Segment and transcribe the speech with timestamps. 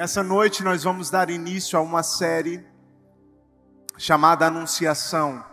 [0.00, 2.66] Essa noite nós vamos dar início a uma série
[3.98, 5.44] chamada Anunciação.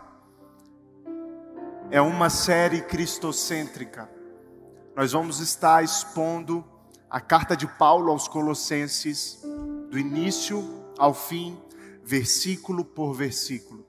[1.90, 4.10] É uma série cristocêntrica.
[4.96, 6.64] Nós vamos estar expondo
[7.10, 9.38] a carta de Paulo aos Colossenses,
[9.90, 11.60] do início ao fim,
[12.02, 13.86] versículo por versículo.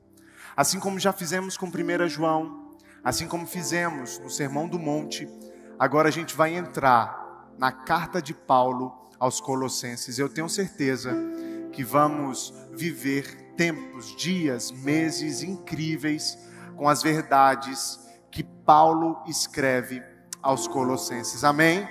[0.57, 5.26] Assim como já fizemos com 1 João, assim como fizemos no Sermão do Monte,
[5.80, 10.17] agora a gente vai entrar na carta de Paulo aos Colossenses.
[10.17, 11.13] Eu tenho certeza
[11.71, 16.37] que vamos viver tempos, dias, meses incríveis
[16.75, 18.00] com as verdades
[18.32, 20.01] que Paulo escreve
[20.41, 21.43] aos Colossenses.
[21.43, 21.87] Amém?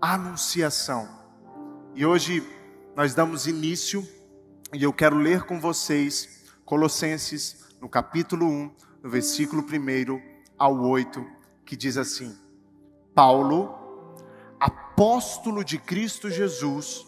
[0.00, 1.08] Anunciação.
[1.94, 2.42] E hoje
[2.96, 4.06] nós damos início
[4.72, 8.70] e eu quero ler com vocês Colossenses no capítulo 1,
[9.02, 10.20] no versículo 1
[10.56, 11.26] ao 8,
[11.64, 12.38] que diz assim:
[13.14, 13.79] Paulo
[15.00, 17.06] apóstolo de Cristo Jesus,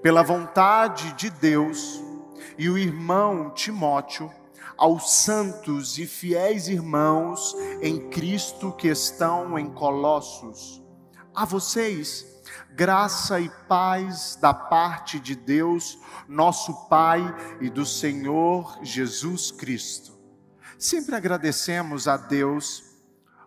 [0.00, 2.00] pela vontade de Deus,
[2.56, 4.30] e o irmão Timóteo,
[4.78, 10.80] aos santos e fiéis irmãos em Cristo que estão em Colossos.
[11.34, 12.24] A vocês,
[12.76, 15.98] graça e paz da parte de Deus,
[16.28, 17.20] nosso Pai
[17.60, 20.16] e do Senhor Jesus Cristo.
[20.78, 22.88] Sempre agradecemos a Deus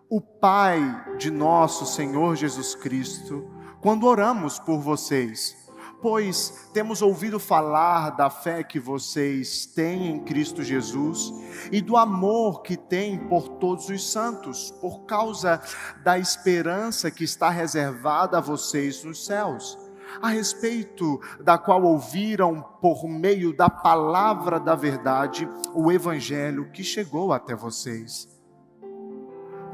[0.08, 3.50] o Pai de nosso Senhor Jesus Cristo,
[3.84, 5.54] quando oramos por vocês,
[6.00, 11.30] pois temos ouvido falar da fé que vocês têm em Cristo Jesus
[11.70, 15.60] e do amor que têm por todos os santos, por causa
[16.02, 19.78] da esperança que está reservada a vocês nos céus.
[20.22, 27.34] A respeito da qual ouviram por meio da palavra da verdade o evangelho que chegou
[27.34, 28.33] até vocês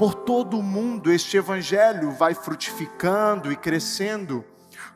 [0.00, 4.42] por todo o mundo este evangelho vai frutificando e crescendo,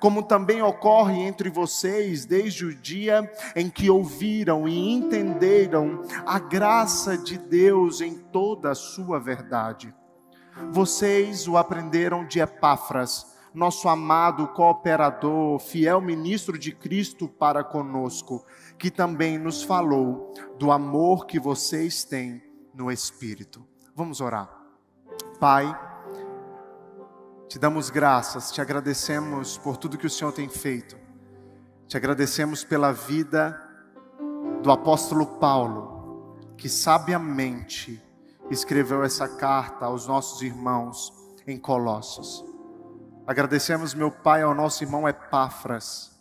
[0.00, 7.18] como também ocorre entre vocês desde o dia em que ouviram e entenderam a graça
[7.18, 9.94] de Deus em toda a sua verdade.
[10.70, 18.42] Vocês o aprenderam de Epáfras, nosso amado cooperador, fiel ministro de Cristo para conosco,
[18.78, 22.42] que também nos falou do amor que vocês têm
[22.74, 23.62] no Espírito.
[23.94, 24.63] Vamos orar.
[25.44, 25.78] Pai,
[27.50, 30.96] te damos graças, te agradecemos por tudo que o Senhor tem feito,
[31.86, 33.62] te agradecemos pela vida
[34.62, 38.02] do apóstolo Paulo, que sabiamente
[38.50, 41.12] escreveu essa carta aos nossos irmãos
[41.46, 42.42] em Colossos.
[43.26, 46.18] Agradecemos, meu Pai, ao nosso irmão Epáfras,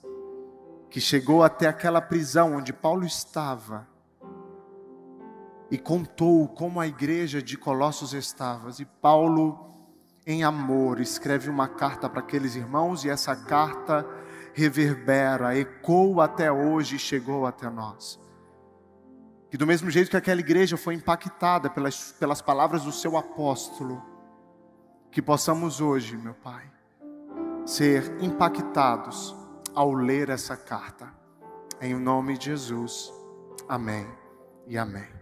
[0.90, 3.88] que chegou até aquela prisão onde Paulo estava
[5.70, 8.70] e contou como a igreja de Colossos estava.
[8.80, 9.68] E Paulo,
[10.26, 14.06] em amor, escreve uma carta para aqueles irmãos e essa carta
[14.54, 18.20] reverbera, ecoa até hoje e chegou até nós.
[19.50, 24.02] Que do mesmo jeito que aquela igreja foi impactada pelas, pelas palavras do seu apóstolo,
[25.12, 26.64] que possamos hoje, meu Pai,
[27.66, 29.36] ser impactados
[29.76, 31.14] ao ler essa carta.
[31.82, 33.12] Em nome de Jesus.
[33.68, 34.08] Amém
[34.68, 35.13] e amém.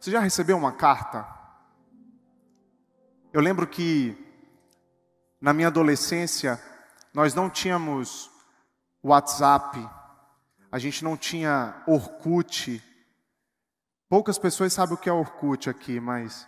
[0.00, 1.26] Você já recebeu uma carta?
[3.32, 4.16] Eu lembro que
[5.40, 6.60] na minha adolescência
[7.12, 8.30] nós não tínhamos
[9.02, 9.88] WhatsApp,
[10.70, 12.82] a gente não tinha Orkut.
[14.08, 16.46] Poucas pessoas sabem o que é Orkut aqui, mas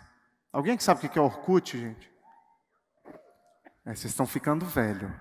[0.51, 2.09] alguém que sabe o que é Orkut, gente?
[3.85, 5.13] É, vocês estão ficando velho.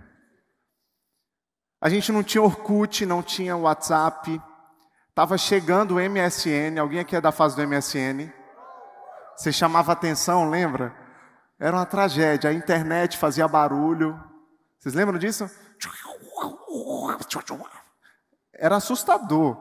[1.81, 4.41] A gente não tinha Orkut, não tinha WhatsApp.
[5.21, 8.33] Estava chegando o MSN, alguém aqui é da fase do MSN?
[9.37, 10.97] Você chamava atenção, lembra?
[11.59, 14.19] Era uma tragédia, a internet fazia barulho.
[14.79, 15.45] Vocês lembram disso?
[18.55, 19.59] Era assustador.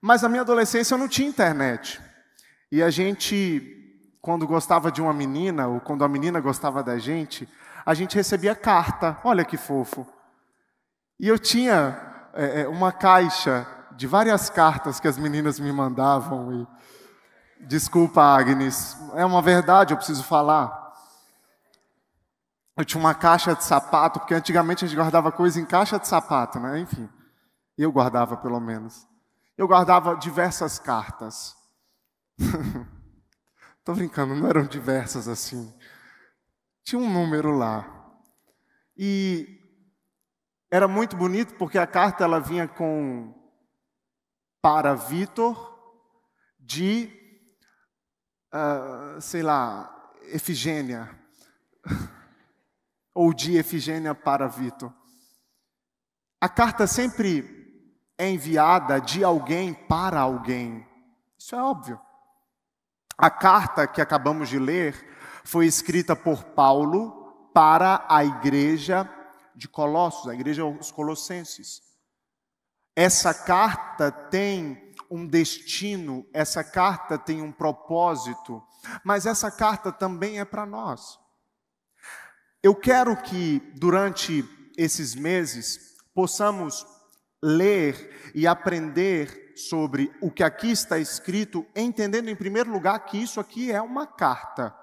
[0.00, 2.00] Mas na minha adolescência eu não tinha internet.
[2.70, 7.48] E a gente, quando gostava de uma menina, ou quando a menina gostava da gente,
[7.84, 9.18] a gente recebia carta.
[9.24, 10.06] Olha que fofo.
[11.18, 16.52] E eu tinha é, uma caixa de várias cartas que as meninas me mandavam.
[16.52, 17.66] E...
[17.66, 20.84] Desculpa, Agnes, é uma verdade, eu preciso falar.
[22.76, 26.06] Eu tinha uma caixa de sapato, porque antigamente a gente guardava coisa em caixa de
[26.06, 26.78] sapato, né?
[26.78, 27.08] Enfim,
[27.76, 29.08] eu guardava pelo menos.
[29.56, 31.56] Eu guardava diversas cartas.
[33.82, 35.72] Tô brincando, não eram diversas assim.
[36.84, 37.90] Tinha um número lá.
[38.94, 39.58] E
[40.70, 43.34] era muito bonito porque a carta ela vinha com
[44.66, 45.78] para Vitor
[46.58, 47.08] de,
[48.52, 51.08] uh, sei lá, Efigênia.
[53.14, 54.92] ou de Efigênia para Vitor.
[56.40, 60.84] A carta sempre é enviada de alguém para alguém.
[61.38, 62.00] Isso é óbvio.
[63.16, 69.08] A carta que acabamos de ler foi escrita por Paulo para a igreja
[69.54, 71.85] de Colossos, a igreja dos Colossenses.
[72.98, 78.62] Essa carta tem um destino, essa carta tem um propósito,
[79.04, 81.18] mas essa carta também é para nós.
[82.62, 84.42] Eu quero que durante
[84.78, 86.86] esses meses possamos
[87.42, 93.38] ler e aprender sobre o que aqui está escrito, entendendo em primeiro lugar que isso
[93.38, 94.74] aqui é uma carta.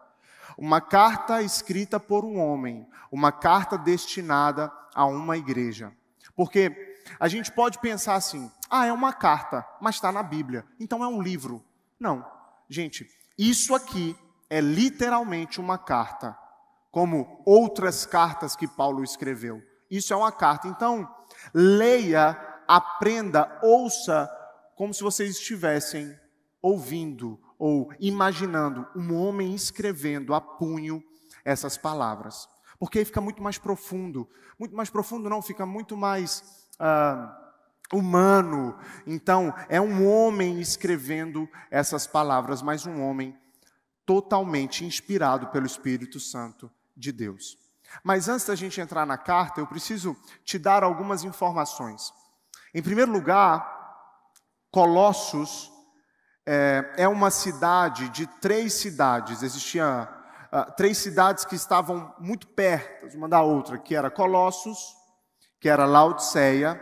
[0.55, 5.91] Uma carta escrita por um homem, uma carta destinada a uma igreja.
[6.35, 11.03] Porque a gente pode pensar assim: ah, é uma carta, mas está na Bíblia, então
[11.03, 11.63] é um livro.
[11.99, 12.25] Não,
[12.69, 14.15] gente, isso aqui
[14.49, 16.37] é literalmente uma carta,
[16.91, 19.63] como outras cartas que Paulo escreveu.
[19.89, 20.67] Isso é uma carta.
[20.67, 21.07] Então,
[21.53, 24.29] leia, aprenda, ouça,
[24.75, 26.17] como se vocês estivessem
[26.61, 31.03] ouvindo ou imaginando um homem escrevendo a punho
[31.45, 32.47] essas palavras.
[32.79, 34.29] Porque aí fica muito mais profundo.
[34.59, 37.37] Muito mais profundo, não, fica muito mais ah,
[37.91, 38.77] humano.
[39.05, 43.37] Então, é um homem escrevendo essas palavras, mas um homem
[44.05, 47.57] totalmente inspirado pelo Espírito Santo de Deus.
[48.03, 52.13] Mas antes da gente entrar na carta, eu preciso te dar algumas informações.
[52.73, 53.71] Em primeiro lugar,
[54.71, 55.71] Colossos
[56.45, 59.43] é, é uma cidade de três cidades.
[59.43, 60.09] Existia
[60.51, 64.95] uh, três cidades que estavam muito perto uma da outra, que era Colossos,
[65.63, 66.77] que era Laodiceia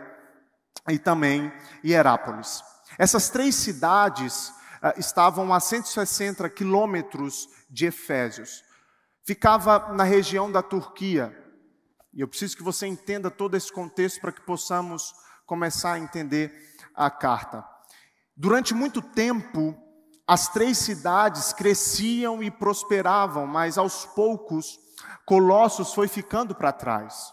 [0.88, 1.52] e também
[1.84, 2.64] Hierápolis.
[2.98, 8.64] Essas três cidades uh, estavam a 160 quilômetros de Efésios.
[9.24, 11.32] Ficava na região da Turquia.
[12.12, 15.14] E eu preciso que você entenda todo esse contexto para que possamos
[15.46, 16.52] começar a entender
[16.92, 17.64] a carta.
[18.36, 19.76] Durante muito tempo,
[20.26, 24.76] as três cidades cresciam e prosperavam, mas aos poucos,
[25.24, 27.32] Colossos foi ficando para trás.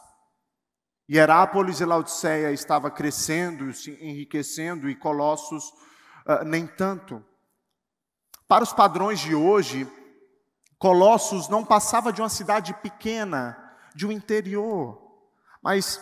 [1.10, 5.70] Hierápolis e Laodiceia estava crescendo, se enriquecendo, e Colossos
[6.28, 7.26] uh, nem tanto.
[8.48, 9.92] Para os padrões de hoje,
[10.78, 13.58] Colossos não passava de uma cidade pequena,
[13.96, 15.02] de um interior.
[15.64, 16.00] Mas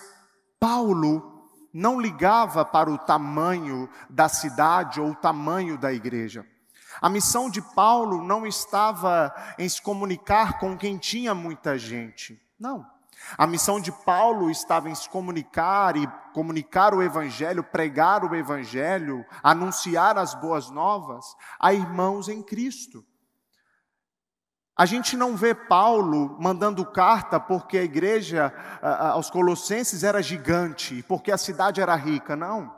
[0.59, 6.45] Paulo não ligava para o tamanho da cidade ou o tamanho da igreja.
[7.01, 12.42] A missão de Paulo não estava em se comunicar com quem tinha muita gente.
[12.60, 12.97] Não.
[13.38, 19.25] A missão de Paulo estava em se comunicar e comunicar o Evangelho, pregar o Evangelho,
[19.44, 21.25] anunciar as boas novas
[21.60, 23.04] a irmãos em Cristo.
[24.78, 28.54] A gente não vê Paulo mandando carta porque a igreja
[29.12, 32.72] aos Colossenses era gigante, porque a cidade era rica, não.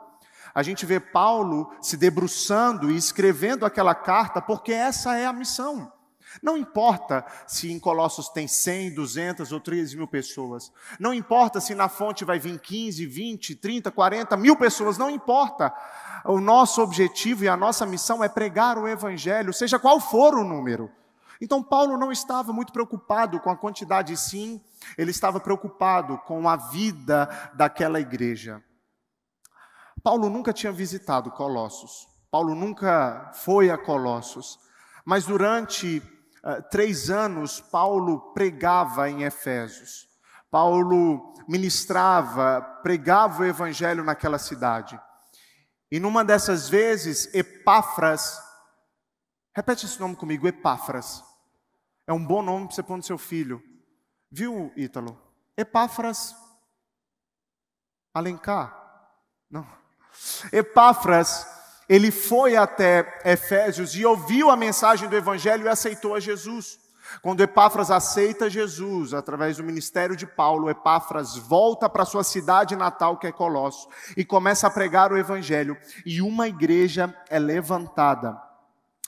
[0.54, 5.92] A gente vê Paulo se debruçando e escrevendo aquela carta porque essa é a missão.
[6.42, 10.72] Não importa se em Colossos tem 100, 200 ou 3 mil pessoas.
[10.98, 14.96] Não importa se na fonte vai vir 15, 20, 30, 40 mil pessoas.
[14.96, 15.72] Não importa.
[16.24, 20.44] O nosso objetivo e a nossa missão é pregar o Evangelho, seja qual for o
[20.44, 20.90] número.
[21.40, 24.62] Então, Paulo não estava muito preocupado com a quantidade, sim,
[24.98, 28.62] ele estava preocupado com a vida daquela igreja.
[30.02, 34.58] Paulo nunca tinha visitado Colossos, Paulo nunca foi a Colossos,
[35.04, 36.02] mas durante
[36.44, 40.08] uh, três anos, Paulo pregava em Efésios.
[40.50, 45.00] Paulo ministrava, pregava o evangelho naquela cidade.
[45.90, 48.38] E numa dessas vezes, Epáfras,
[49.54, 51.22] repete esse nome comigo, Epáfras.
[52.06, 53.62] É um bom nome para você pôr no seu filho.
[54.30, 55.20] Viu, Ítalo?
[55.56, 56.34] Epáfras
[58.12, 58.76] Alencar.
[59.48, 59.66] Não.
[60.52, 61.46] Epáfras,
[61.90, 66.78] ele foi até Efésios e ouviu a mensagem do Evangelho e aceitou a Jesus.
[67.20, 73.18] Quando Epáfras aceita Jesus através do ministério de Paulo, Epáfras volta para sua cidade natal,
[73.18, 78.40] que é Colosso, e começa a pregar o Evangelho, e uma igreja é levantada.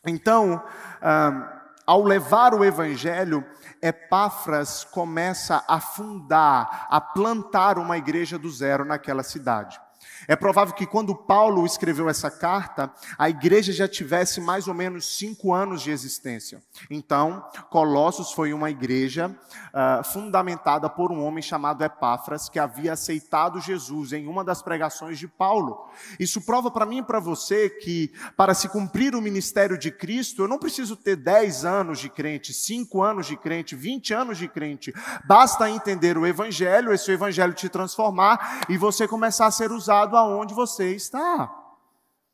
[0.04, 0.60] Então,
[1.00, 3.44] ah, ao levar o evangelho,
[3.80, 9.80] Epáfras começa a fundar, a plantar uma igreja do zero naquela cidade.
[10.28, 15.16] É provável que quando Paulo escreveu essa carta, a igreja já tivesse mais ou menos
[15.16, 16.62] cinco anos de existência.
[16.90, 23.60] Então, Colossos foi uma igreja uh, fundamentada por um homem chamado Epáfras, que havia aceitado
[23.60, 25.88] Jesus em uma das pregações de Paulo.
[26.18, 30.42] Isso prova para mim e para você que, para se cumprir o ministério de Cristo,
[30.42, 34.48] eu não preciso ter 10 anos de crente, 5 anos de crente, 20 anos de
[34.48, 34.92] crente.
[35.24, 40.54] Basta entender o Evangelho, esse Evangelho te transformar e você começar a ser usado aonde
[40.54, 41.61] você está.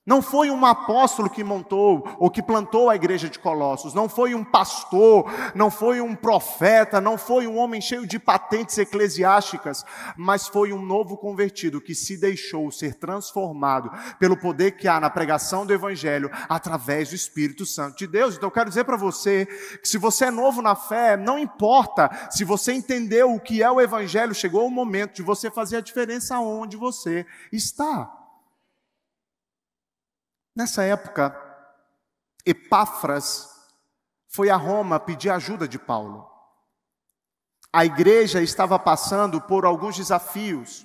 [0.08, 4.34] Não foi um apóstolo que montou ou que plantou a igreja de Colossos, não foi
[4.34, 9.84] um pastor, não foi um profeta, não foi um homem cheio de patentes eclesiásticas,
[10.16, 15.10] mas foi um novo convertido que se deixou ser transformado pelo poder que há na
[15.10, 18.34] pregação do evangelho através do Espírito Santo de Deus.
[18.34, 19.44] Então eu quero dizer para você
[19.82, 23.70] que se você é novo na fé, não importa se você entendeu o que é
[23.70, 28.17] o evangelho, chegou o momento de você fazer a diferença onde você está.
[30.58, 31.40] Nessa época,
[32.44, 33.48] Epáfras
[34.26, 36.28] foi a Roma pedir ajuda de Paulo.
[37.72, 40.84] A igreja estava passando por alguns desafios,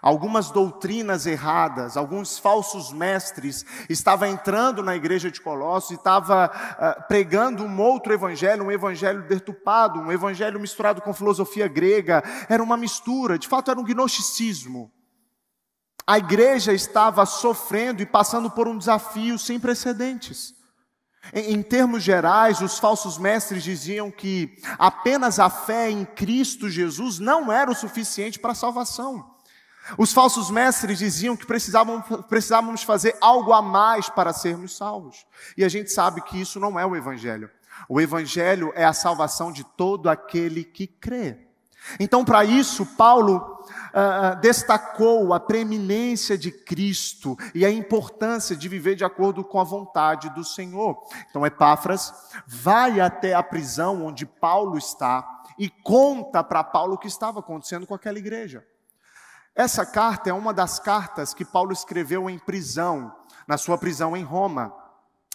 [0.00, 7.06] algumas doutrinas erradas, alguns falsos mestres estavam entrando na igreja de Colossos e estava uh,
[7.06, 12.78] pregando um outro evangelho, um evangelho deturpado, um evangelho misturado com filosofia grega, era uma
[12.78, 14.90] mistura, de fato era um gnosticismo.
[16.06, 20.54] A igreja estava sofrendo e passando por um desafio sem precedentes.
[21.32, 27.18] Em, em, termos gerais, os falsos mestres diziam que apenas a fé em Cristo Jesus
[27.18, 29.30] não era o suficiente para a salvação.
[29.98, 35.26] Os falsos mestres diziam que precisávamos fazer algo a mais para sermos salvos.
[35.56, 37.50] E a gente sabe que isso não é o Evangelho.
[37.88, 41.38] O Evangelho é a salvação de todo aquele que crê.
[41.98, 43.61] Então, para isso, Paulo
[43.92, 49.64] uh, destacou a preeminência de Cristo e a importância de viver de acordo com a
[49.64, 50.98] vontade do Senhor.
[51.30, 52.12] Então, Epáfras
[52.46, 57.86] vai até a prisão onde Paulo está e conta para Paulo o que estava acontecendo
[57.86, 58.64] com aquela igreja.
[59.54, 63.14] Essa carta é uma das cartas que Paulo escreveu em prisão,
[63.46, 64.74] na sua prisão em Roma.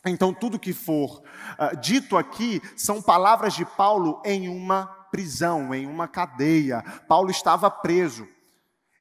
[0.05, 1.21] Então, tudo que for
[1.59, 6.83] uh, dito aqui são palavras de Paulo em uma prisão, em uma cadeia.
[7.07, 8.27] Paulo estava preso.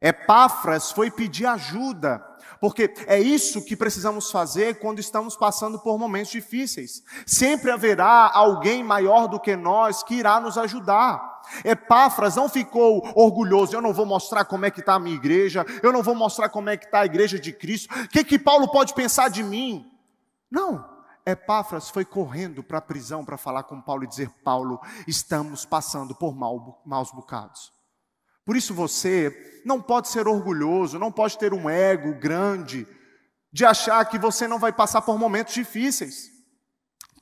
[0.00, 2.24] Epáfras foi pedir ajuda,
[2.60, 7.02] porque é isso que precisamos fazer quando estamos passando por momentos difíceis.
[7.26, 11.42] Sempre haverá alguém maior do que nós que irá nos ajudar.
[11.64, 15.64] Epáfras não ficou orgulhoso, eu não vou mostrar como é que está a minha igreja,
[15.82, 18.38] eu não vou mostrar como é que está a igreja de Cristo, o que, que
[18.38, 19.90] Paulo pode pensar de mim?
[20.50, 20.84] Não,
[21.24, 26.14] Epáfras foi correndo para a prisão para falar com Paulo e dizer: Paulo, estamos passando
[26.14, 27.75] por maus bocados.
[28.46, 32.86] Por isso você não pode ser orgulhoso, não pode ter um ego grande,
[33.52, 36.30] de achar que você não vai passar por momentos difíceis.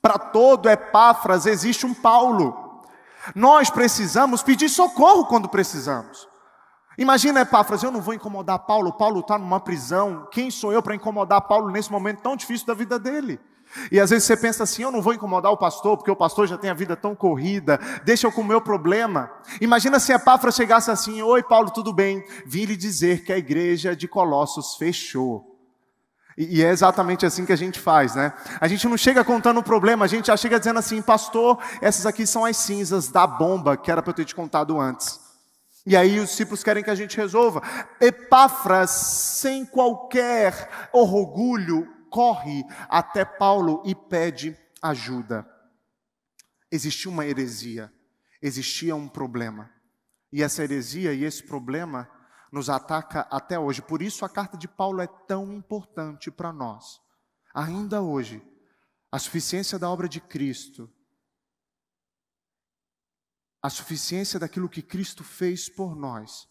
[0.01, 2.83] Para todo Epáfras existe um Paulo.
[3.33, 6.27] Nós precisamos pedir socorro quando precisamos.
[6.95, 10.95] Imagina Epáfras, eu não vou incomodar Paulo, Paulo está numa prisão, quem sou eu para
[10.95, 13.39] incomodar Paulo nesse momento tão difícil da vida dele?
[13.91, 16.47] E às vezes você pensa assim: eu não vou incomodar o pastor, porque o pastor
[16.47, 19.31] já tem a vida tão corrida, deixa eu com o meu problema.
[19.59, 22.23] Imagina se a Epáfra chegasse assim: Oi, Paulo, tudo bem?
[22.45, 25.55] Vim lhe dizer que a igreja de Colossos fechou.
[26.37, 28.33] E, é exatamente assim que a gente faz, né?
[28.59, 32.05] A gente não chega contando o problema, a gente já chega dizendo assim: Pastor, essas
[32.05, 35.25] aqui são as cinzas da bomba que era para eu ter te contado antes.
[35.87, 37.61] E aí os discípulos querem que a gente resolva.
[38.01, 45.45] Epáfras, sem qualquer orgulho, corre até Paulo e pede ajuda.
[46.71, 47.93] Existia uma heresia,
[48.41, 49.69] existia um problema.
[50.31, 52.09] E essa heresia e esse problema
[52.53, 53.81] nos ataca até hoje.
[53.81, 57.01] Por isso a carta de Paulo é tão importante para nós.
[57.53, 58.41] Ainda hoje,
[59.11, 60.89] a suficiência da obra de Cristo,
[63.61, 66.47] a suficiência daquilo que Cristo fez por nós,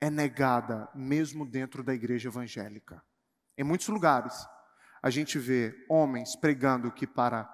[0.00, 3.04] é negada mesmo dentro da igreja evangélica.
[3.58, 4.46] Em muitos lugares,
[5.02, 7.50] a gente vê homens pregando que para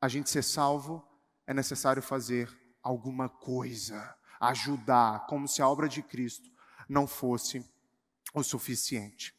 [0.00, 1.06] a gente ser salvo
[1.46, 2.48] é necessário fazer
[2.82, 6.50] alguma coisa, ajudar, como se a obra de Cristo
[6.88, 7.62] não fosse
[8.34, 9.34] o suficiente.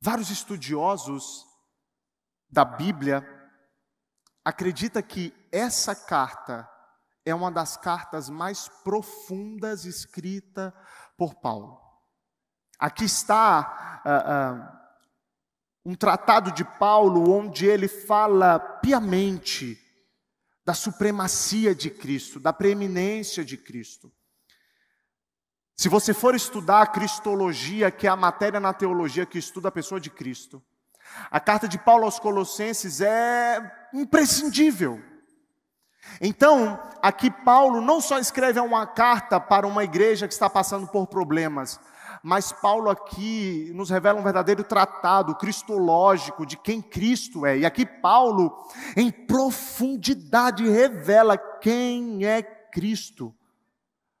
[0.00, 1.46] Vários estudiosos
[2.50, 3.26] da Bíblia
[4.44, 6.68] acreditam que essa carta
[7.24, 10.74] é uma das cartas mais profundas escrita
[11.16, 11.80] por Paulo.
[12.78, 14.83] Aqui está uh, uh,
[15.84, 19.78] um tratado de Paulo onde ele fala piamente
[20.64, 24.10] da supremacia de Cristo, da preeminência de Cristo.
[25.76, 29.72] Se você for estudar a cristologia, que é a matéria na teologia que estuda a
[29.72, 30.62] pessoa de Cristo,
[31.30, 35.02] a carta de Paulo aos Colossenses é imprescindível.
[36.20, 41.06] Então, aqui Paulo não só escreve uma carta para uma igreja que está passando por
[41.06, 41.80] problemas,
[42.24, 47.58] mas Paulo aqui nos revela um verdadeiro tratado cristológico de quem Cristo é.
[47.58, 48.66] E aqui Paulo,
[48.96, 53.34] em profundidade, revela quem é Cristo.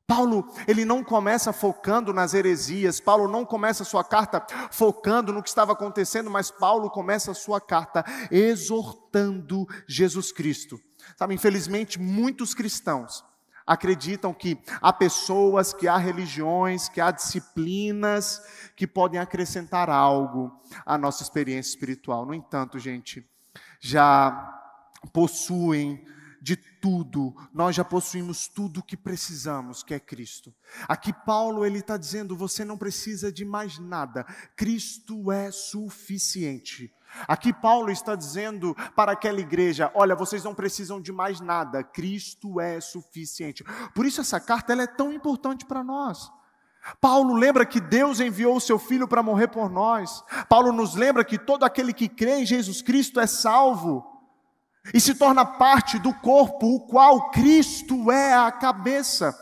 [0.06, 5.48] Paulo, ele não começa focando nas heresias, Paulo não começa sua carta focando no que
[5.48, 10.78] estava acontecendo, mas Paulo começa sua carta exortando Jesus Cristo.
[11.16, 13.24] Sabe, infelizmente, muitos cristãos
[13.66, 18.42] acreditam que há pessoas, que há religiões, que há disciplinas
[18.76, 20.52] que podem acrescentar algo
[20.84, 22.26] à nossa experiência espiritual.
[22.26, 23.26] No entanto, gente,
[23.80, 24.60] já
[25.12, 26.04] possuem
[26.44, 30.54] de tudo, nós já possuímos tudo o que precisamos, que é Cristo.
[30.86, 36.92] Aqui Paulo ele está dizendo: você não precisa de mais nada, Cristo é suficiente.
[37.28, 42.60] Aqui Paulo está dizendo para aquela igreja: olha, vocês não precisam de mais nada, Cristo
[42.60, 43.64] é suficiente.
[43.94, 46.30] Por isso essa carta ela é tão importante para nós.
[47.00, 50.22] Paulo lembra que Deus enviou o seu filho para morrer por nós.
[50.48, 54.04] Paulo nos lembra que todo aquele que crê em Jesus Cristo é salvo
[54.92, 59.34] e se torna parte do corpo, o qual Cristo é a cabeça.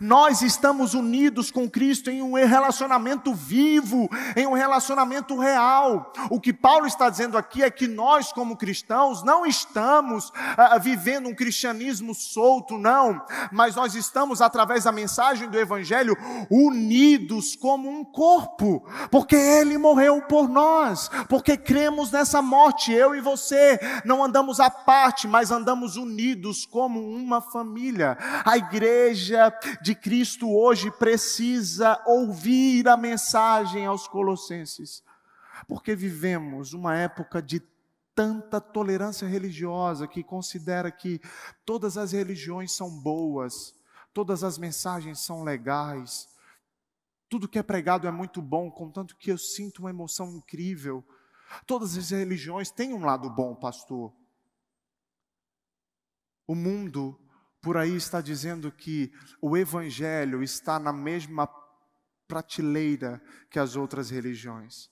[0.00, 6.12] Nós estamos unidos com Cristo em um relacionamento vivo, em um relacionamento real.
[6.30, 11.28] O que Paulo está dizendo aqui é que nós, como cristãos, não estamos ah, vivendo
[11.28, 16.16] um cristianismo solto, não, mas nós estamos, através da mensagem do Evangelho,
[16.50, 23.20] unidos como um corpo, porque Ele morreu por nós, porque cremos nessa morte, eu e
[23.20, 28.16] você, não andamos à parte, mas andamos unidos como uma família.
[28.44, 35.02] A igreja de Cristo hoje precisa ouvir a mensagem aos Colossenses,
[35.66, 37.60] porque vivemos uma época de
[38.14, 41.20] tanta tolerância religiosa que considera que
[41.64, 43.74] todas as religiões são boas,
[44.12, 46.28] todas as mensagens são legais,
[47.28, 51.04] tudo que é pregado é muito bom, contanto que eu sinto uma emoção incrível.
[51.66, 54.12] Todas as religiões têm um lado bom, pastor.
[56.46, 57.20] O mundo
[57.60, 61.48] por aí está dizendo que o Evangelho está na mesma
[62.26, 64.90] prateleira que as outras religiões.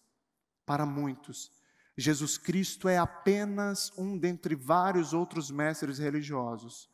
[0.65, 1.53] Para muitos,
[1.97, 6.91] Jesus Cristo é apenas um dentre vários outros mestres religiosos,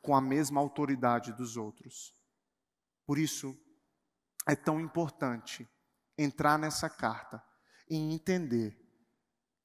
[0.00, 2.14] com a mesma autoridade dos outros.
[3.06, 3.56] Por isso,
[4.46, 5.68] é tão importante
[6.16, 7.42] entrar nessa carta
[7.88, 8.76] e entender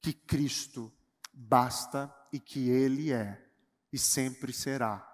[0.00, 0.92] que Cristo
[1.32, 3.50] basta e que Ele é
[3.92, 5.11] e sempre será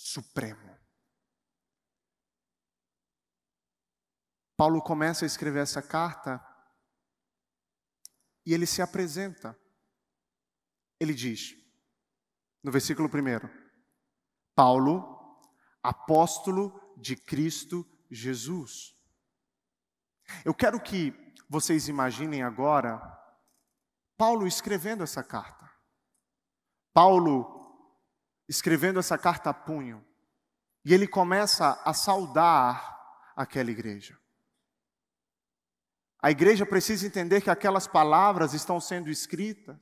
[0.00, 0.78] supremo.
[4.56, 6.44] Paulo começa a escrever essa carta
[8.44, 9.58] e ele se apresenta.
[10.98, 11.54] Ele diz,
[12.62, 13.48] no versículo 1,
[14.54, 15.40] Paulo,
[15.82, 18.94] apóstolo de Cristo Jesus.
[20.44, 21.12] Eu quero que
[21.48, 23.00] vocês imaginem agora
[24.16, 25.70] Paulo escrevendo essa carta.
[26.92, 27.59] Paulo
[28.50, 30.04] escrevendo essa carta a punho.
[30.84, 32.98] E ele começa a saudar
[33.36, 34.18] aquela igreja.
[36.20, 39.78] A igreja precisa entender que aquelas palavras estão sendo escritas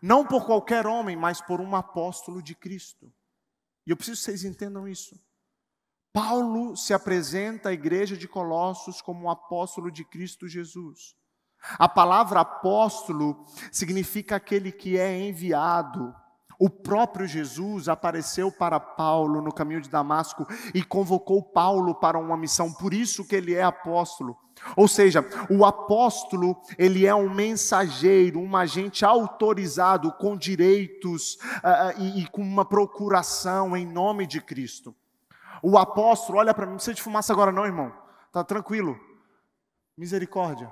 [0.00, 3.12] não por qualquer homem, mas por um apóstolo de Cristo.
[3.84, 5.18] E eu preciso que vocês entendam isso.
[6.12, 11.16] Paulo se apresenta à igreja de Colossos como um apóstolo de Cristo Jesus.
[11.78, 16.14] A palavra apóstolo significa aquele que é enviado,
[16.58, 22.36] o próprio Jesus apareceu para Paulo no caminho de Damasco e convocou Paulo para uma
[22.36, 24.36] missão, por isso que ele é apóstolo.
[24.74, 32.22] Ou seja, o apóstolo, ele é um mensageiro, um agente autorizado com direitos uh, e,
[32.22, 34.94] e com uma procuração em nome de Cristo.
[35.62, 37.92] O apóstolo, olha para mim, não precisa de fumaça agora não, irmão.
[38.32, 38.98] Tá tranquilo.
[39.96, 40.70] Misericórdia.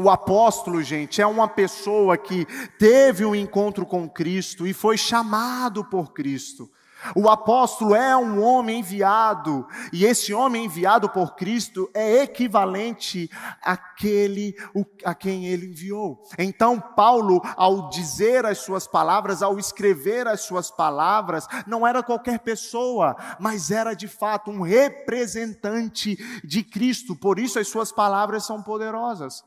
[0.00, 2.46] O apóstolo, gente, é uma pessoa que
[2.78, 6.70] teve um encontro com Cristo e foi chamado por Cristo.
[7.14, 13.30] O apóstolo é um homem enviado, e esse homem enviado por Cristo é equivalente
[13.62, 14.56] àquele
[15.04, 16.22] a quem ele enviou.
[16.38, 22.40] Então, Paulo, ao dizer as suas palavras, ao escrever as suas palavras, não era qualquer
[22.40, 28.60] pessoa, mas era de fato um representante de Cristo, por isso as suas palavras são
[28.60, 29.44] poderosas.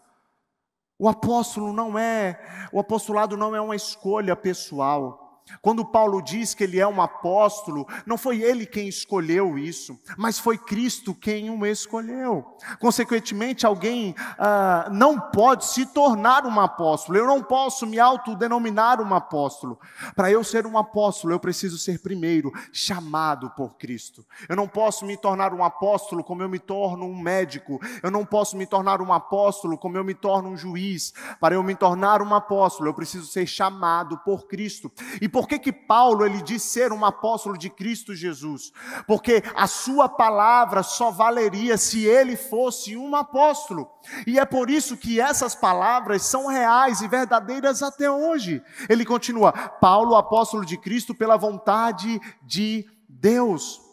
[1.01, 2.39] O apóstolo não é,
[2.71, 5.30] o apostolado não é uma escolha pessoal.
[5.61, 10.39] Quando Paulo diz que ele é um apóstolo, não foi ele quem escolheu isso, mas
[10.39, 12.45] foi Cristo quem o escolheu.
[12.79, 17.17] Consequentemente, alguém ah, não pode se tornar um apóstolo.
[17.17, 19.79] Eu não posso me autodenominar um apóstolo.
[20.15, 24.25] Para eu ser um apóstolo, eu preciso ser primeiro chamado por Cristo.
[24.47, 27.79] Eu não posso me tornar um apóstolo como eu me torno um médico.
[28.01, 31.13] Eu não posso me tornar um apóstolo como eu me torno um juiz.
[31.39, 34.91] Para eu me tornar um apóstolo, eu preciso ser chamado por Cristo.
[35.21, 38.71] E por que que Paulo ele diz ser um apóstolo de Cristo Jesus?
[39.07, 43.89] Porque a sua palavra só valeria se ele fosse um apóstolo.
[44.27, 48.61] E é por isso que essas palavras são reais e verdadeiras até hoje.
[48.89, 53.90] Ele continua: Paulo, apóstolo de Cristo pela vontade de Deus.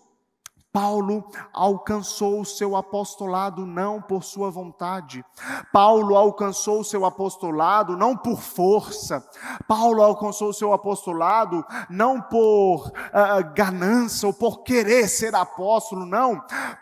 [0.79, 5.25] Paulo alcançou o seu apostolado não por sua vontade.
[5.73, 9.29] Paulo alcançou o seu apostolado não por força.
[9.67, 16.41] Paulo alcançou o seu apostolado não por uh, ganância ou por querer ser apóstolo, não.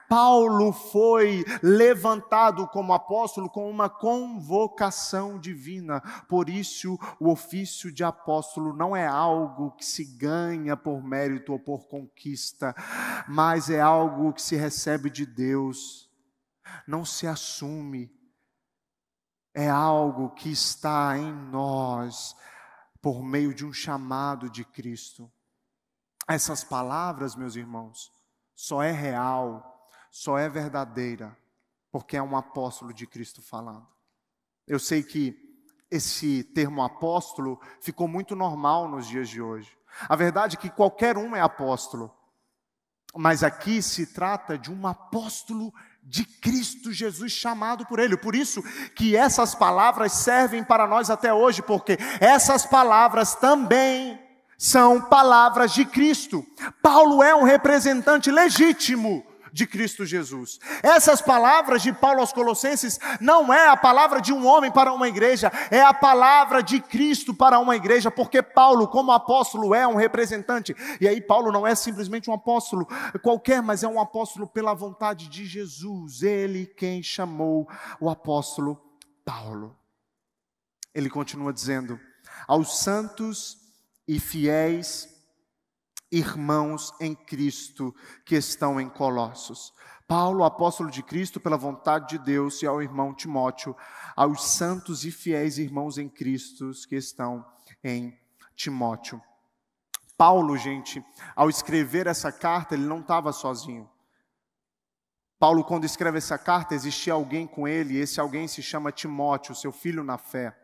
[0.09, 6.03] Paulo foi levantado como apóstolo com uma convocação divina.
[6.29, 11.59] Por isso, o ofício de apóstolo não é algo que se ganha por mérito ou
[11.59, 12.75] por conquista,
[13.27, 16.11] mas é algo que se recebe de Deus.
[16.87, 18.11] Não se assume.
[19.55, 22.37] É algo que está em nós
[23.01, 25.31] por meio de um chamado de Cristo.
[26.29, 28.13] Essas palavras, meus irmãos,
[28.55, 29.77] só é real
[30.17, 31.37] só é verdadeira
[31.93, 33.87] porque é um apóstolo de Cristo falando.
[34.67, 35.37] Eu sei que
[35.91, 39.77] esse termo apóstolo ficou muito normal nos dias de hoje.
[40.09, 42.11] A verdade é que qualquer um é apóstolo,
[43.17, 48.17] mas aqui se trata de um apóstolo de Cristo Jesus chamado por Ele.
[48.17, 48.63] Por isso
[48.95, 54.21] que essas palavras servem para nós até hoje, porque essas palavras também
[54.57, 56.47] são palavras de Cristo.
[56.83, 59.25] Paulo é um representante legítimo
[59.57, 60.59] de Cristo Jesus.
[60.83, 65.09] Essas palavras de Paulo aos Colossenses não é a palavra de um homem para uma
[65.09, 69.97] igreja, é a palavra de Cristo para uma igreja, porque Paulo, como apóstolo, é um
[69.97, 70.77] representante.
[71.01, 72.87] E aí, Paulo não é simplesmente um apóstolo
[73.23, 77.67] qualquer, mas é um apóstolo pela vontade de Jesus, ele quem chamou
[77.99, 78.79] o apóstolo
[79.25, 79.75] Paulo.
[80.95, 81.99] Ele continua dizendo:
[82.47, 83.57] aos santos
[84.07, 85.16] e fiéis
[86.11, 89.73] irmãos em Cristo que estão em Colossos.
[90.07, 93.77] Paulo, apóstolo de Cristo, pela vontade de Deus, e ao irmão Timóteo,
[94.15, 97.45] aos santos e fiéis irmãos em Cristo que estão
[97.83, 98.17] em
[98.55, 99.21] Timóteo.
[100.17, 103.91] Paulo, gente, ao escrever essa carta, ele não estava sozinho.
[105.39, 109.55] Paulo, quando escreve essa carta, existia alguém com ele, e esse alguém se chama Timóteo,
[109.55, 110.57] seu filho na fé.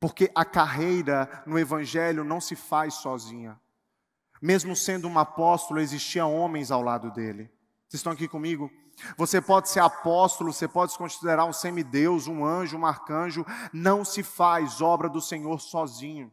[0.00, 3.60] Porque a carreira no Evangelho não se faz sozinha.
[4.40, 7.50] Mesmo sendo um apóstolo, existiam homens ao lado dele.
[7.88, 8.70] Vocês estão aqui comigo?
[9.16, 13.44] Você pode ser apóstolo, você pode se considerar um semideus, um anjo, um arcanjo.
[13.72, 16.32] Não se faz obra do Senhor sozinho.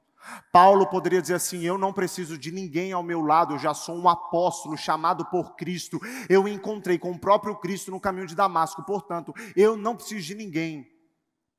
[0.51, 3.97] Paulo poderia dizer assim: Eu não preciso de ninguém ao meu lado, eu já sou
[3.97, 5.99] um apóstolo chamado por Cristo.
[6.29, 10.35] Eu encontrei com o próprio Cristo no caminho de Damasco, portanto, eu não preciso de
[10.35, 11.00] ninguém.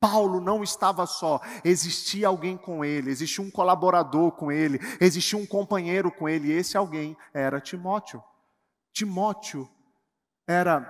[0.03, 5.47] Paulo não estava só, existia alguém com ele, existia um colaborador com ele, existia um
[5.47, 8.21] companheiro com ele, e esse alguém era Timóteo.
[8.93, 9.71] Timóteo
[10.45, 10.85] era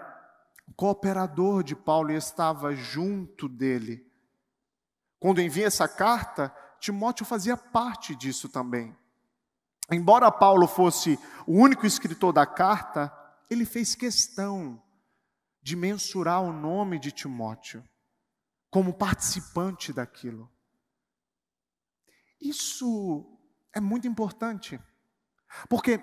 [0.74, 4.02] cooperador de Paulo e estava junto dele.
[5.20, 8.96] Quando envia essa carta, Timóteo fazia parte disso também.
[9.90, 13.12] Embora Paulo fosse o único escritor da carta,
[13.50, 14.82] ele fez questão
[15.62, 17.84] de mensurar o nome de Timóteo
[18.72, 20.50] como participante daquilo.
[22.40, 23.38] Isso
[23.70, 24.80] é muito importante,
[25.68, 26.00] porque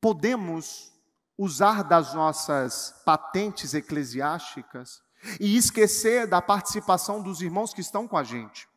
[0.00, 0.92] podemos
[1.36, 5.02] usar das nossas patentes eclesiásticas
[5.40, 8.68] e esquecer da participação dos irmãos que estão com a gente.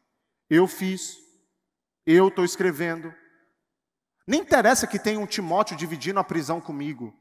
[0.50, 1.16] Eu fiz,
[2.08, 3.14] eu estou escrevendo.
[4.26, 7.16] Nem interessa que tenha um Timóteo dividindo a prisão comigo.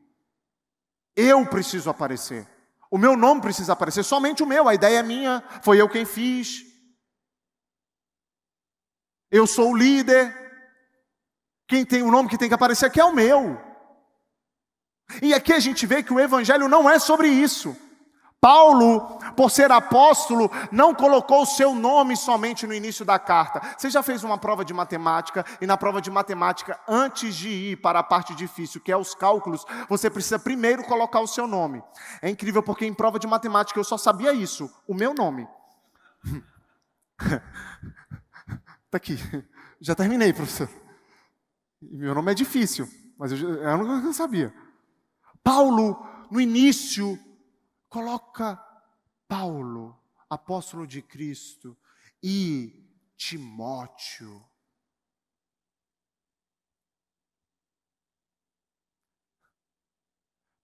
[1.15, 2.58] Eu preciso aparecer.
[2.91, 6.05] O meu nome precisa aparecer, somente o meu, a ideia é minha, foi eu quem
[6.05, 6.65] fiz.
[9.31, 10.35] Eu sou o líder.
[11.67, 13.61] Quem tem o nome que tem que aparecer aqui é o meu.
[15.23, 17.77] E aqui a gente vê que o evangelho não é sobre isso.
[18.41, 23.61] Paulo, por ser apóstolo, não colocou o seu nome somente no início da carta.
[23.77, 27.77] Você já fez uma prova de matemática e na prova de matemática, antes de ir
[27.77, 31.83] para a parte difícil, que é os cálculos, você precisa primeiro colocar o seu nome.
[32.23, 35.49] É incrível porque em prova de matemática eu só sabia isso, o meu nome.
[38.91, 39.19] Tá aqui.
[39.79, 40.67] Já terminei, professor.
[41.83, 44.51] Meu nome é difícil, mas eu, eu não sabia.
[45.45, 47.19] Paulo, no início,
[47.89, 48.57] coloca
[49.27, 49.99] Paulo,
[50.29, 51.77] apóstolo de Cristo,
[52.23, 54.45] e Timóteo.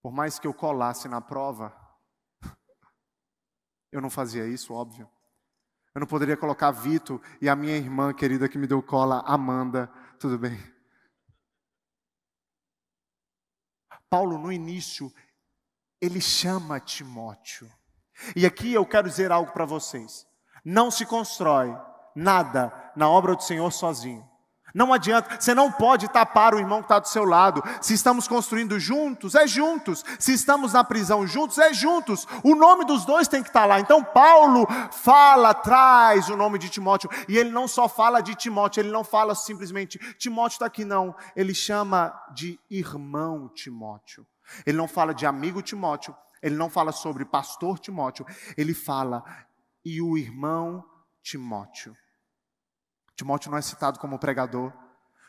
[0.01, 1.75] Por mais que eu colasse na prova,
[3.91, 5.09] eu não fazia isso, óbvio.
[5.95, 9.87] Eu não poderia colocar Vito e a minha irmã querida que me deu cola, Amanda.
[10.19, 10.57] Tudo bem.
[14.09, 15.11] Paulo, no início,
[16.05, 17.69] ele chama Timóteo.
[18.35, 20.25] E aqui eu quero dizer algo para vocês.
[20.63, 21.75] Não se constrói
[22.15, 24.25] nada na obra do Senhor sozinho.
[24.73, 27.63] Não adianta, você não pode tapar o irmão que está do seu lado.
[27.79, 30.03] Se estamos construindo juntos, é juntos.
[30.19, 32.27] Se estamos na prisão juntos, é juntos.
[32.43, 33.79] O nome dos dois tem que estar tá lá.
[33.79, 37.09] Então, Paulo fala, traz o nome de Timóteo.
[37.29, 41.15] E ele não só fala de Timóteo, ele não fala simplesmente, Timóteo está aqui, não.
[41.37, 44.27] Ele chama de irmão Timóteo.
[44.65, 46.15] Ele não fala de amigo Timóteo.
[46.41, 48.25] Ele não fala sobre pastor Timóteo.
[48.57, 49.23] Ele fala,
[49.83, 50.83] e o irmão
[51.21, 51.95] Timóteo.
[53.15, 54.73] Timóteo não é citado como pregador.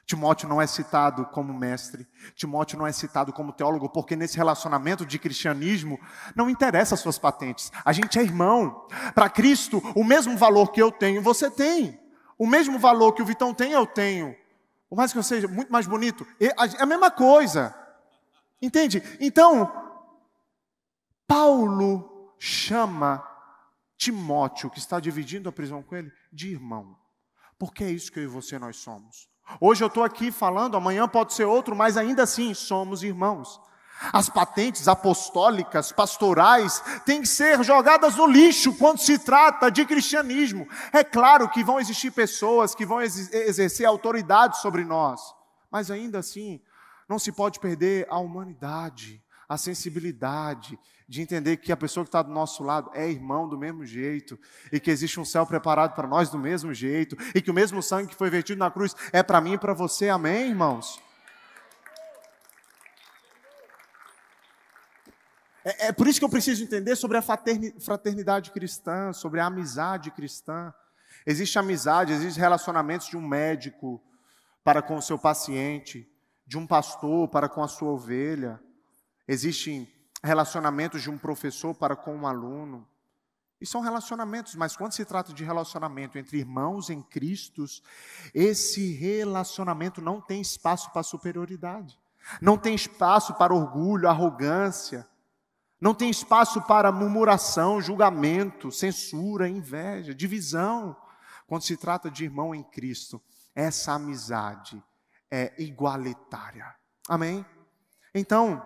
[0.07, 5.05] Timóteo não é citado como mestre, Timóteo não é citado como teólogo, porque nesse relacionamento
[5.05, 5.99] de cristianismo
[6.33, 7.73] não interessa as suas patentes.
[7.85, 8.87] A gente é irmão.
[9.17, 12.01] Para Cristo, o mesmo valor que eu tenho, você tem.
[12.39, 14.37] O mesmo valor que o Vitão tem, eu tenho.
[14.89, 17.75] Por mais que eu seja muito mais bonito, é a mesma coisa.
[18.61, 19.03] Entende?
[19.21, 19.71] Então,
[21.27, 23.27] Paulo chama
[23.97, 26.97] Timóteo, que está dividindo a prisão com ele, de irmão.
[27.59, 29.29] Porque é isso que eu e você nós somos.
[29.61, 33.61] Hoje eu estou aqui falando, amanhã pode ser outro, mas ainda assim somos irmãos.
[34.13, 40.69] As patentes apostólicas, pastorais, têm que ser jogadas no lixo quando se trata de cristianismo.
[40.93, 45.21] É claro que vão existir pessoas que vão exercer autoridade sobre nós,
[45.71, 46.61] mas ainda assim,
[47.09, 52.21] não se pode perder a humanidade, a sensibilidade de entender que a pessoa que está
[52.21, 54.39] do nosso lado é irmão do mesmo jeito,
[54.73, 57.83] e que existe um céu preparado para nós do mesmo jeito, e que o mesmo
[57.83, 61.01] sangue que foi vertido na cruz é para mim e para você, amém, irmãos?
[65.65, 70.13] É, é, por isso que eu preciso entender sobre a fraternidade cristã, sobre a amizade
[70.13, 70.73] cristã.
[71.27, 74.01] Existe amizade, existe relacionamentos de um médico
[74.63, 76.09] para com o seu paciente,
[76.47, 78.61] de um pastor para com a sua ovelha.
[79.27, 82.87] Existem relacionamentos de um professor para com um aluno.
[83.61, 87.65] E são relacionamentos, mas quando se trata de relacionamento entre irmãos em Cristo,
[88.35, 91.99] esse relacionamento não tem espaço para superioridade,
[92.41, 95.09] não tem espaço para orgulho, arrogância,
[95.81, 100.95] não tem espaço para murmuração, julgamento, censura, inveja, divisão.
[101.47, 103.23] Quando se trata de irmão em Cristo,
[103.55, 104.83] essa amizade
[105.31, 106.75] é igualitária.
[107.09, 107.45] Amém?
[108.15, 108.63] Então,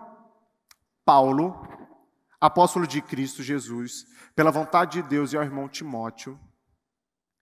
[1.05, 1.67] Paulo,
[2.39, 6.39] apóstolo de Cristo Jesus, pela vontade de Deus e ao irmão Timóteo,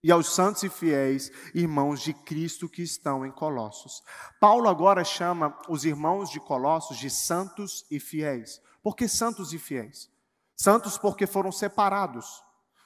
[0.03, 4.01] e aos santos e fiéis irmãos de Cristo que estão em Colossos.
[4.39, 8.61] Paulo agora chama os irmãos de Colossos de santos e fiéis.
[8.81, 10.09] Por que santos e fiéis?
[10.55, 12.43] Santos porque foram separados.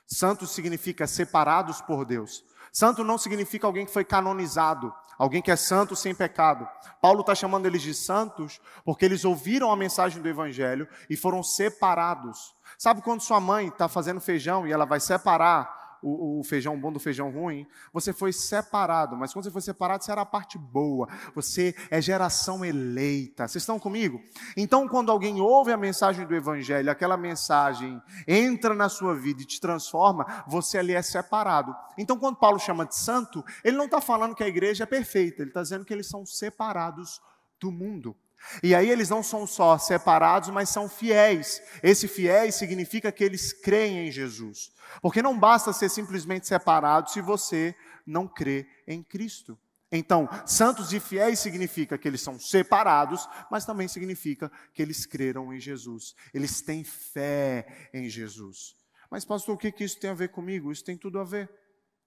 [0.07, 2.43] Santos significa separados por Deus.
[2.73, 6.67] Santo não significa alguém que foi canonizado, alguém que é santo sem pecado.
[6.99, 11.43] Paulo está chamando eles de santos porque eles ouviram a mensagem do Evangelho e foram
[11.43, 12.55] separados.
[12.79, 16.91] Sabe quando sua mãe está fazendo feijão e ela vai separar o, o, feijão bom
[16.91, 20.57] do feijão ruim, você foi separado, mas quando você foi separado, você era a parte
[20.57, 23.47] boa, você é geração eleita.
[23.47, 24.21] Vocês estão comigo?
[24.57, 29.45] Então, quando alguém ouve a mensagem do Evangelho, aquela mensagem entra na sua vida e
[29.45, 31.75] te transforma, você ali é separado.
[31.97, 35.41] Então, quando Paulo chama de santo, ele não está falando que a igreja é perfeita,
[35.41, 37.21] ele está dizendo que eles são separados
[37.59, 38.15] do mundo.
[38.61, 41.61] E aí eles não são só separados, mas são fiéis.
[41.81, 44.71] Esse fiéis significa que eles creem em Jesus.
[45.01, 47.75] Porque não basta ser simplesmente separado se você
[48.05, 49.57] não crê em Cristo.
[49.91, 55.53] Então, santos e fiéis significa que eles são separados, mas também significa que eles creram
[55.53, 56.15] em Jesus.
[56.33, 58.75] Eles têm fé em Jesus.
[59.09, 60.71] Mas, pastor, o que, que isso tem a ver comigo?
[60.71, 61.47] Isso tem tudo a ver.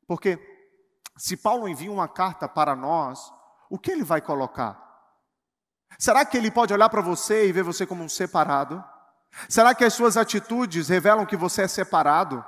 [0.06, 0.36] Porque
[1.16, 3.32] se Paulo envia uma carta para nós,
[3.70, 4.85] o que ele vai colocar?
[5.98, 8.82] Será que ele pode olhar para você e ver você como um separado?
[9.48, 12.44] Será que as suas atitudes revelam que você é separado?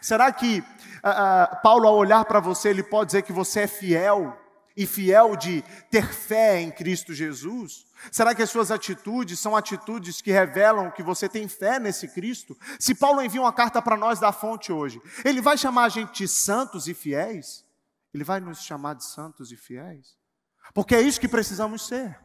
[0.00, 3.66] Será que uh, uh, Paulo, ao olhar para você, ele pode dizer que você é
[3.66, 4.36] fiel
[4.76, 7.86] e fiel de ter fé em Cristo Jesus?
[8.10, 12.56] Será que as suas atitudes são atitudes que revelam que você tem fé nesse Cristo?
[12.78, 16.18] Se Paulo envia uma carta para nós da fonte hoje, ele vai chamar a gente
[16.18, 17.64] de santos e fiéis?
[18.12, 20.16] Ele vai nos chamar de santos e fiéis?
[20.74, 22.18] Porque é isso que precisamos ser.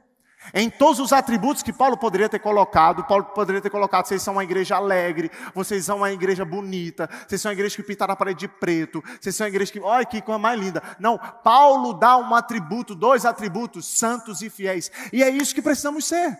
[0.54, 4.36] Em todos os atributos que Paulo poderia ter colocado, Paulo poderia ter colocado: vocês são
[4.36, 8.18] uma igreja alegre, vocês são uma igreja bonita, vocês são uma igreja que pintaram a
[8.18, 10.82] parede de preto, vocês são uma igreja que, olha que coisa mais linda.
[11.00, 16.06] Não, Paulo dá um atributo, dois atributos, santos e fiéis, e é isso que precisamos
[16.06, 16.38] ser.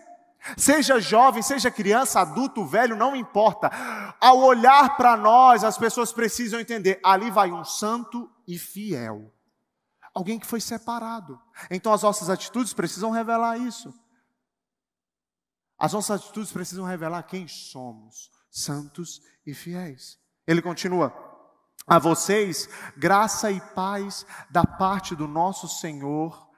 [0.56, 3.68] Seja jovem, seja criança, adulto, velho, não importa.
[4.20, 9.32] Ao olhar para nós, as pessoas precisam entender: ali vai um santo e fiel
[10.16, 11.38] alguém que foi separado.
[11.70, 13.94] Então as nossas atitudes precisam revelar isso.
[15.78, 20.18] As nossas atitudes precisam revelar quem somos, santos e fiéis.
[20.46, 21.14] Ele continua:
[21.86, 26.50] A vocês, graça e paz da parte do nosso Senhor,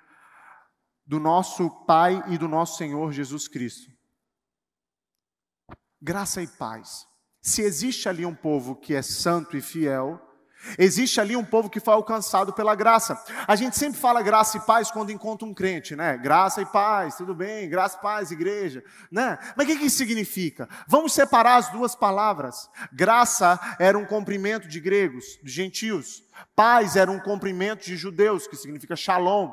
[1.04, 3.90] do nosso Pai e do nosso Senhor Jesus Cristo.
[6.00, 7.08] Graça e paz.
[7.42, 10.27] Se existe ali um povo que é santo e fiel,
[10.78, 13.22] Existe ali um povo que foi alcançado pela graça.
[13.46, 16.16] A gente sempre fala graça e paz quando encontra um crente, né?
[16.16, 19.38] Graça e paz, tudo bem, graça e paz, igreja, né?
[19.56, 20.68] Mas o que, que isso significa?
[20.86, 22.68] Vamos separar as duas palavras.
[22.92, 26.27] Graça era um cumprimento de gregos, de gentios.
[26.54, 29.52] Paz era um cumprimento de judeus, que significa shalom.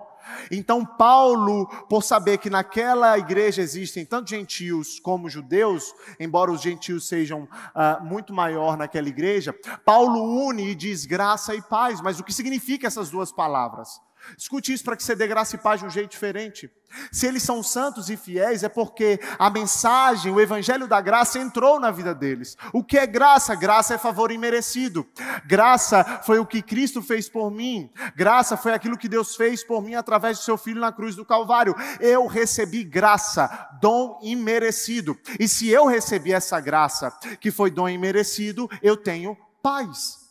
[0.50, 7.08] Então, Paulo, por saber que naquela igreja existem tanto gentios como judeus, embora os gentios
[7.08, 12.02] sejam uh, muito maior naquela igreja, Paulo une e diz graça e paz.
[12.02, 14.02] Mas o que significa essas duas palavras?
[14.38, 16.70] Escute isso para que você dê graça e paz de um jeito diferente.
[17.12, 21.80] Se eles são santos e fiéis, é porque a mensagem, o evangelho da graça entrou
[21.80, 22.58] na vida deles.
[22.74, 23.56] O que é graça?
[23.56, 25.06] Graça é favor imerecido.
[25.46, 27.90] Graça foi o que Cristo fez por mim.
[28.16, 31.26] Graça foi aquilo que Deus fez por mim através do seu filho na cruz do
[31.26, 31.76] Calvário.
[32.00, 35.18] Eu recebi graça, dom imerecido.
[35.40, 40.25] E se eu recebi essa graça, que foi dom imerecido, eu tenho paz.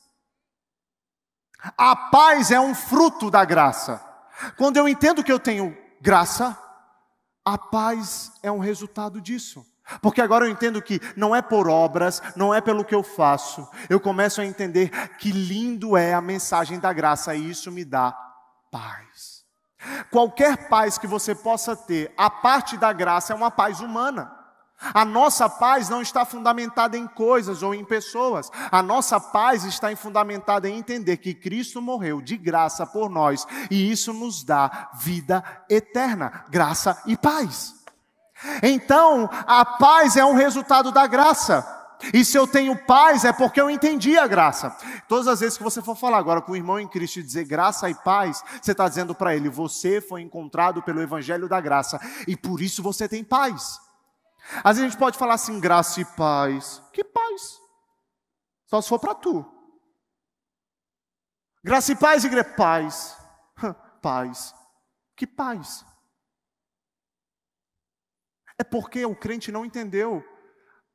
[1.77, 4.03] A paz é um fruto da graça.
[4.57, 6.59] Quando eu entendo que eu tenho graça,
[7.45, 9.65] a paz é um resultado disso.
[10.01, 13.69] Porque agora eu entendo que não é por obras, não é pelo que eu faço.
[13.89, 18.17] Eu começo a entender que lindo é a mensagem da graça e isso me dá
[18.71, 19.45] paz.
[20.11, 24.34] Qualquer paz que você possa ter, a parte da graça é uma paz humana.
[24.93, 28.51] A nossa paz não está fundamentada em coisas ou em pessoas.
[28.71, 33.91] A nossa paz está fundamentada em entender que Cristo morreu de graça por nós e
[33.91, 37.75] isso nos dá vida eterna, graça e paz.
[38.63, 41.83] Então, a paz é um resultado da graça.
[42.13, 44.77] E se eu tenho paz é porque eu entendi a graça.
[45.09, 47.45] Todas as vezes que você for falar agora com o irmão em Cristo e dizer
[47.45, 51.99] graça e paz, você está dizendo para ele: você foi encontrado pelo Evangelho da graça
[52.27, 53.79] e por isso você tem paz.
[54.63, 56.83] Às vezes a gente pode falar assim, graça e paz.
[56.93, 57.59] Que paz?
[58.67, 59.45] Só se for para tu.
[61.63, 63.17] Graça e paz, igreja, paz.
[64.03, 64.55] Paz.
[65.17, 65.85] Que paz?
[68.59, 70.23] É porque o crente não entendeu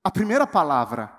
[0.04, 1.12] a primeira palavra.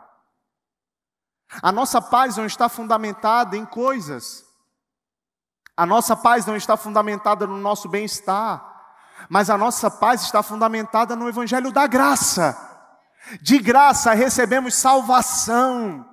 [1.62, 4.46] A nossa paz não está fundamentada em coisas.
[5.76, 8.69] A nossa paz não está fundamentada no nosso bem-estar
[9.28, 12.56] mas a nossa paz está fundamentada no Evangelho da graça.
[13.40, 16.06] De graça recebemos salvação.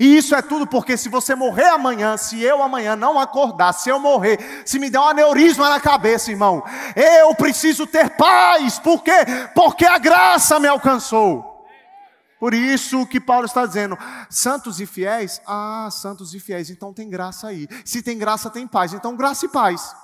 [0.00, 3.90] E isso é tudo porque se você morrer amanhã, se eu amanhã não acordar, se
[3.90, 6.64] eu morrer, se me der um aneurisma na cabeça, irmão,
[6.96, 8.78] eu preciso ter paz.
[8.78, 9.12] Por quê?
[9.54, 11.52] Porque a graça me alcançou.
[12.40, 13.96] Por isso que Paulo está dizendo,
[14.28, 17.68] santos e fiéis, ah, santos e fiéis, então tem graça aí.
[17.84, 18.92] Se tem graça, tem paz.
[18.92, 19.94] Então graça e paz.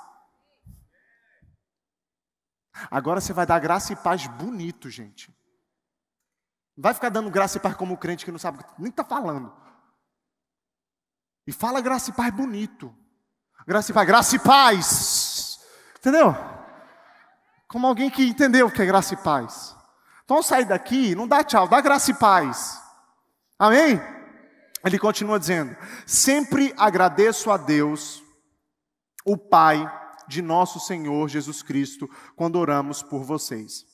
[2.90, 5.28] Agora você vai dar graça e paz bonito, gente.
[6.76, 9.04] Não vai ficar dando graça e paz como o crente que não sabe nem está
[9.04, 9.52] falando.
[11.46, 12.94] E fala graça e paz bonito.
[13.66, 15.60] Graça e paz, graça e paz.
[15.98, 16.34] Entendeu?
[17.68, 19.76] Como alguém que entendeu o que é graça e paz.
[20.24, 22.80] Então sair daqui, não dá tchau, dá graça e paz.
[23.58, 24.00] Amém?
[24.84, 28.22] Ele continua dizendo: Sempre agradeço a Deus,
[29.24, 29.84] o Pai,
[30.30, 33.84] de nosso Senhor Jesus Cristo quando oramos por vocês.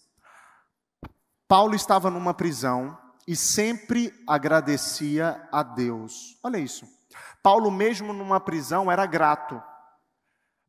[1.48, 2.96] Paulo estava numa prisão
[3.26, 6.38] e sempre agradecia a Deus.
[6.44, 6.86] Olha isso.
[7.42, 9.62] Paulo, mesmo numa prisão, era grato.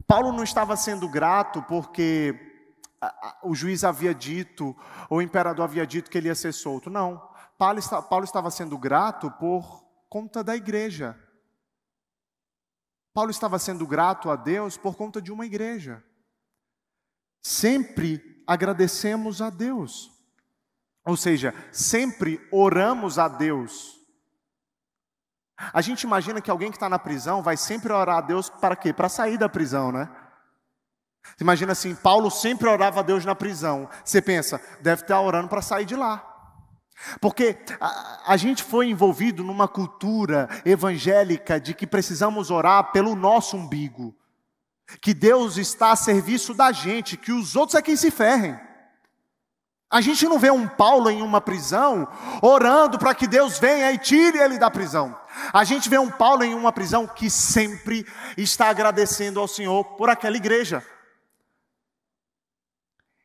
[0.07, 2.33] Paulo não estava sendo grato porque
[3.43, 4.75] o juiz havia dito,
[5.09, 6.89] ou o imperador havia dito que ele ia ser solto.
[6.89, 7.21] Não.
[7.57, 11.19] Paulo estava sendo grato por conta da igreja.
[13.17, 16.03] Paulo estava sendo grato a Deus por conta de uma igreja.
[17.41, 20.11] Sempre agradecemos a Deus.
[21.03, 23.99] Ou seja, sempre oramos a Deus.
[25.57, 28.75] A gente imagina que alguém que está na prisão vai sempre orar a Deus para
[28.75, 28.93] quê?
[28.93, 30.07] Para sair da prisão, né?
[31.41, 33.89] Imagina assim, Paulo sempre orava a Deus na prisão.
[34.05, 36.36] Você pensa, deve estar orando para sair de lá.
[37.21, 43.55] Porque a, a, gente foi envolvido numa cultura evangélica de que precisamos orar pelo nosso
[43.55, 44.15] umbigo,
[45.01, 48.59] que Deus está a serviço da gente, que os outros é quem se ferrem.
[49.89, 52.07] A gente não vê um Paulo em uma prisão
[52.41, 55.17] orando para que Deus venha e tire ele da prisão.
[55.53, 60.09] A gente vê um Paulo em uma prisão que sempre está agradecendo ao Senhor por
[60.09, 60.85] aquela igreja.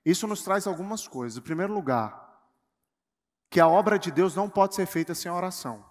[0.05, 1.39] Isso nos traz algumas coisas.
[1.39, 2.22] Em primeiro lugar,
[3.53, 5.85] que a obra de Deus não pode ser feita sem oração.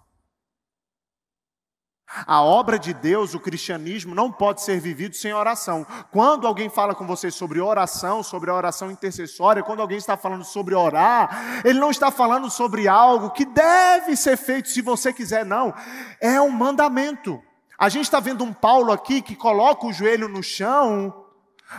[2.26, 5.86] A obra de Deus, o cristianismo, não pode ser vivido sem oração.
[6.10, 10.44] Quando alguém fala com você sobre oração, sobre a oração intercessória, quando alguém está falando
[10.44, 15.46] sobre orar, ele não está falando sobre algo que deve ser feito se você quiser,
[15.46, 15.72] não.
[16.20, 17.40] É um mandamento.
[17.78, 21.21] A gente está vendo um Paulo aqui que coloca o joelho no chão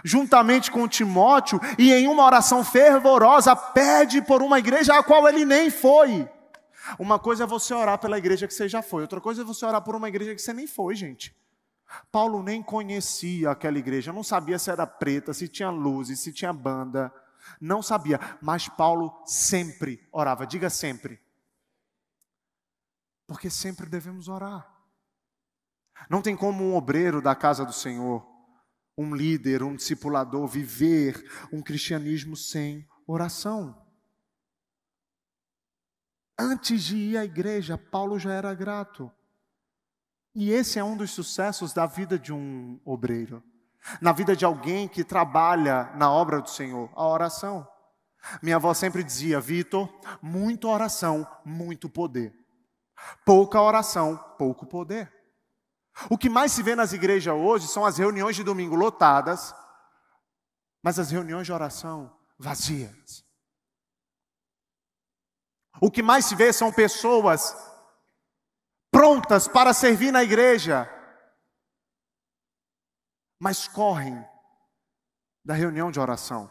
[0.04, 5.46] juntamente com Timóteo, e em uma oração fervorosa pede por uma igreja a qual ele
[5.46, 6.30] nem foi.
[7.00, 9.66] Uma coisa é você orar pela igreja que você já foi, outra coisa é você
[9.66, 11.36] orar por uma igreja que você nem foi, gente.
[12.12, 16.52] Paulo nem conhecia aquela igreja, não sabia se era preta, se tinha luzes, se tinha
[16.52, 17.14] banda,
[17.60, 21.22] não sabia, mas Paulo sempre orava, diga sempre.
[23.28, 24.70] Porque sempre devemos orar.
[26.10, 28.33] Não tem como um obreiro da casa do Senhor
[28.98, 33.82] um líder, um discipulador viver um cristianismo sem oração.
[36.38, 39.12] Antes de ir à igreja, Paulo já era grato.
[40.36, 43.44] E esse é um dos sucessos da vida de um obreiro,
[44.02, 47.68] na vida de alguém que trabalha na obra do Senhor, a oração.
[48.41, 49.88] Minha avó sempre dizia, Vitor,
[50.22, 52.34] muita oração, muito poder.
[53.26, 55.12] Pouca oração, pouco poder.
[56.10, 59.54] O que mais se vê nas igrejas hoje são as reuniões de domingo lotadas,
[60.82, 63.24] mas as reuniões de oração vazias.
[65.82, 67.56] O que mais se vê são pessoas
[68.91, 70.89] prontas para servir na igreja,
[73.39, 74.24] mas correm
[75.44, 76.50] da reunião de oração.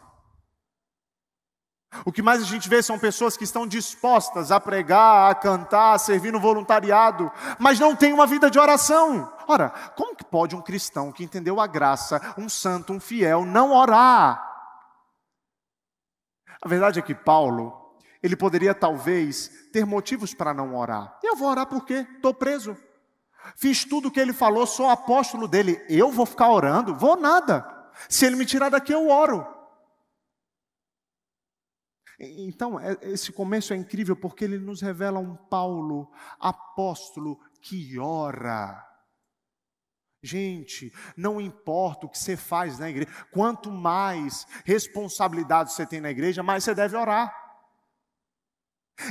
[2.05, 5.93] O que mais a gente vê são pessoas que estão dispostas a pregar, a cantar,
[5.93, 9.32] a servir no voluntariado, mas não têm uma vida de oração.
[9.47, 13.71] Ora, como que pode um cristão que entendeu a graça, um santo, um fiel, não
[13.71, 14.51] orar?
[16.61, 21.19] A verdade é que Paulo, ele poderia talvez ter motivos para não orar.
[21.21, 22.07] Eu vou orar por quê?
[22.15, 22.77] Estou preso.
[23.57, 25.83] Fiz tudo o que ele falou, sou apóstolo dele.
[25.89, 26.95] Eu vou ficar orando?
[26.95, 27.67] Vou nada.
[28.07, 29.45] Se ele me tirar daqui, eu oro.
[32.19, 38.92] Então, é, esse começo é incrível porque ele nos revela um Paulo, apóstolo, que ora.
[40.23, 46.09] Gente, não importa o que você faz na igreja, quanto mais responsabilidade você tem na
[46.09, 47.31] igreja, mais você deve orar.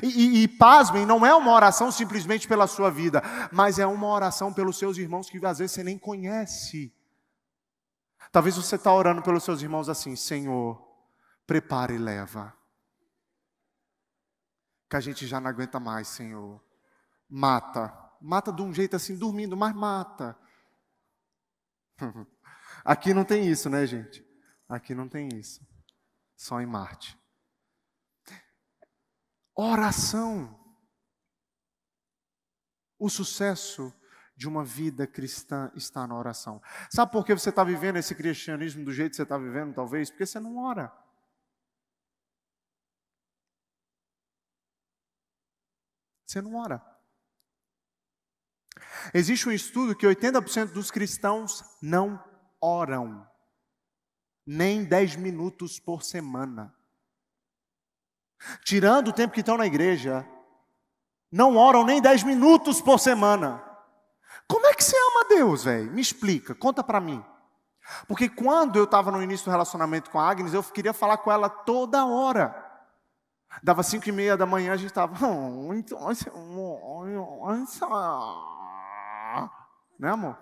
[0.03, 4.07] E, e, e, pasmem, não é uma oração simplesmente pela sua vida, mas é uma
[4.07, 6.95] oração pelos seus irmãos que às vezes você nem conhece.
[8.31, 10.81] Talvez você está orando pelos seus irmãos assim: Senhor,
[11.47, 12.57] prepara e leva
[14.93, 16.63] que a gente já não aguenta mais, Senhor.
[17.27, 17.99] Mata.
[18.21, 20.39] Mata de um jeito assim, dormindo, mas mata.
[22.85, 24.25] Aqui não tem isso, né, gente?
[24.69, 25.67] Aqui não tem isso.
[26.37, 27.19] Só em Marte.
[29.55, 30.59] Oração.
[32.99, 33.93] O sucesso
[34.37, 36.61] de uma vida cristã está na oração.
[36.91, 40.11] Sabe por que você está vivendo esse cristianismo do jeito que você está vivendo, talvez?
[40.11, 40.93] Porque você não ora.
[46.27, 46.92] Você não ora.
[49.13, 52.23] Existe um estudo que 80% dos cristãos não
[52.61, 53.27] oram,
[54.47, 56.75] nem 10 minutos por semana.
[58.65, 60.27] Tirando o tempo que estão na igreja,
[61.31, 63.63] não oram nem 10 minutos por semana.
[64.49, 65.93] Como é que você ama Deus, velho?
[65.93, 67.25] Me explica, conta para mim.
[68.07, 71.33] Porque quando eu estava no início do relacionamento com a Agnes, eu queria falar com
[71.33, 72.55] ela toda hora.
[73.63, 75.15] Dava cinco e meia da manhã, a gente estava.
[80.03, 80.37] Né, amor?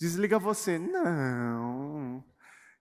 [0.00, 0.80] Desliga você.
[0.80, 2.24] Não.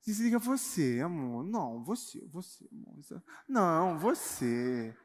[0.04, 1.44] Desliga você, amor.
[1.44, 3.24] Não, você, você, amor.
[3.48, 4.98] Não, você.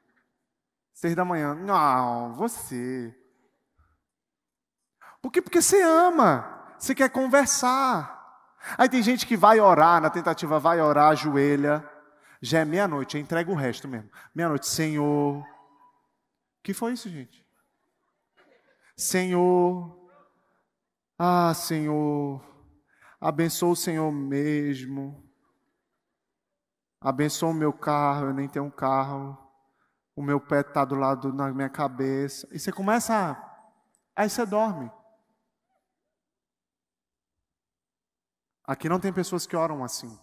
[0.95, 1.55] Seis da manhã.
[1.55, 3.15] Não, você.
[5.21, 5.43] Por quê?
[5.43, 6.75] Porque você ama.
[6.79, 8.19] Você quer conversar.
[8.79, 11.87] Aí tem gente que vai orar, na tentativa vai orar, ajoelha.
[12.41, 14.11] Já é meia-noite, entrega o resto mesmo.
[14.35, 15.47] Meia-noite, Senhor.
[16.63, 17.47] que foi isso, gente?
[18.97, 20.02] Senhor.
[21.25, 22.43] Ah, Senhor.
[23.21, 25.23] Abençoa o Senhor mesmo.
[27.01, 29.39] Abençoa o meu carro, eu nem tenho um carro.
[30.17, 32.49] O meu pé está do lado na minha cabeça.
[32.51, 33.37] E você começa a.
[34.17, 34.91] Aí você dorme.
[38.67, 40.19] Aqui não tem pessoas que oram assim.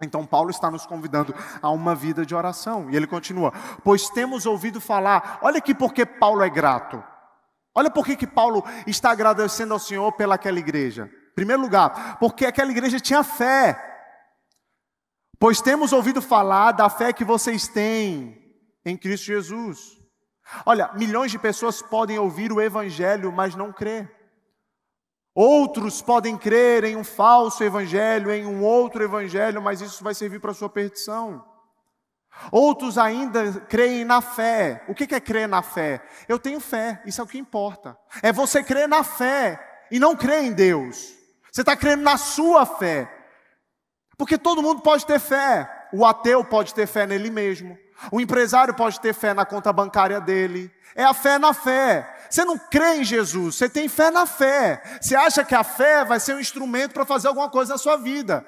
[0.00, 2.88] Então, Paulo está nos convidando a uma vida de oração.
[2.88, 3.52] E ele continua:
[3.82, 5.40] Pois temos ouvido falar.
[5.42, 7.02] Olha aqui porque Paulo é grato.
[7.74, 11.10] Olha por que Paulo está agradecendo ao Senhor pelaquela igreja.
[11.32, 13.92] Em primeiro lugar, porque aquela igreja tinha fé.
[15.38, 18.40] Pois temos ouvido falar da fé que vocês têm
[18.84, 20.00] em Cristo Jesus.
[20.64, 24.14] Olha, milhões de pessoas podem ouvir o Evangelho, mas não crer.
[25.34, 30.38] Outros podem crer em um falso evangelho, em um outro evangelho, mas isso vai servir
[30.38, 31.44] para a sua perdição.
[32.50, 34.82] Outros ainda creem na fé.
[34.88, 36.02] O que é crer na fé?
[36.28, 37.96] Eu tenho fé, isso é o que importa.
[38.22, 39.58] É você crer na fé
[39.90, 41.14] e não crer em Deus.
[41.50, 43.08] Você está crendo na sua fé.
[44.16, 45.68] Porque todo mundo pode ter fé.
[45.92, 47.78] O ateu pode ter fé nele mesmo.
[48.10, 50.70] O empresário pode ter fé na conta bancária dele.
[50.94, 52.08] É a fé na fé.
[52.28, 54.82] Você não crê em Jesus, você tem fé na fé.
[55.00, 57.96] Você acha que a fé vai ser um instrumento para fazer alguma coisa na sua
[57.96, 58.44] vida.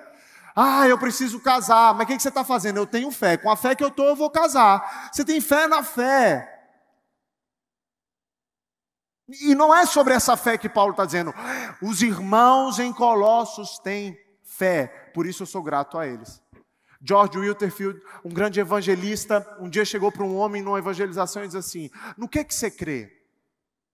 [0.56, 1.94] Ah, eu preciso casar.
[1.94, 2.78] Mas o que você está fazendo?
[2.78, 3.36] Eu tenho fé.
[3.36, 5.10] Com a fé que eu estou, eu vou casar.
[5.12, 6.56] Você tem fé na fé.
[9.28, 11.34] E não é sobre essa fé que Paulo está dizendo.
[11.82, 16.40] Os irmãos em Colossos têm fé, por isso eu sou grato a eles.
[17.02, 21.58] George Wilterfield, um grande evangelista, um dia chegou para um homem numa evangelização e disse
[21.58, 23.12] assim: No que, que você crê?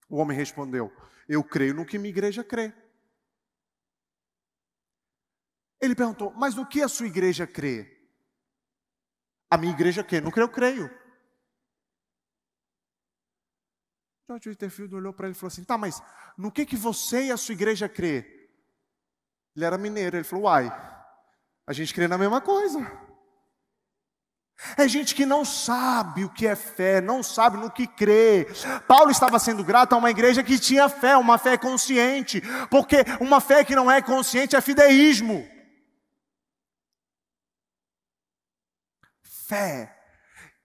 [0.08, 0.92] O homem respondeu:
[1.28, 2.72] Eu creio no que minha igreja crê.
[5.82, 7.98] Ele perguntou: Mas no que a sua igreja crê?
[9.50, 10.88] A minha igreja crê, no que eu creio.
[14.28, 16.00] George Winterfield olhou para ele e falou assim: Tá, mas
[16.38, 18.48] no que, que você e a sua igreja crê?
[19.56, 20.70] Ele era mineiro, ele falou: Uai,
[21.66, 22.80] a gente crê na mesma coisa.
[24.76, 28.46] É gente que não sabe o que é fé, não sabe no que crê.
[28.86, 33.40] Paulo estava sendo grato a uma igreja que tinha fé, uma fé consciente, porque uma
[33.40, 35.44] fé que não é consciente é fideísmo.
[39.52, 39.94] Fé.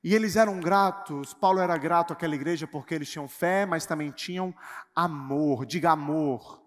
[0.01, 4.11] E eles eram gratos, Paulo era grato àquela igreja porque eles tinham fé, mas também
[4.11, 4.55] tinham
[4.95, 6.63] amor, diga amor.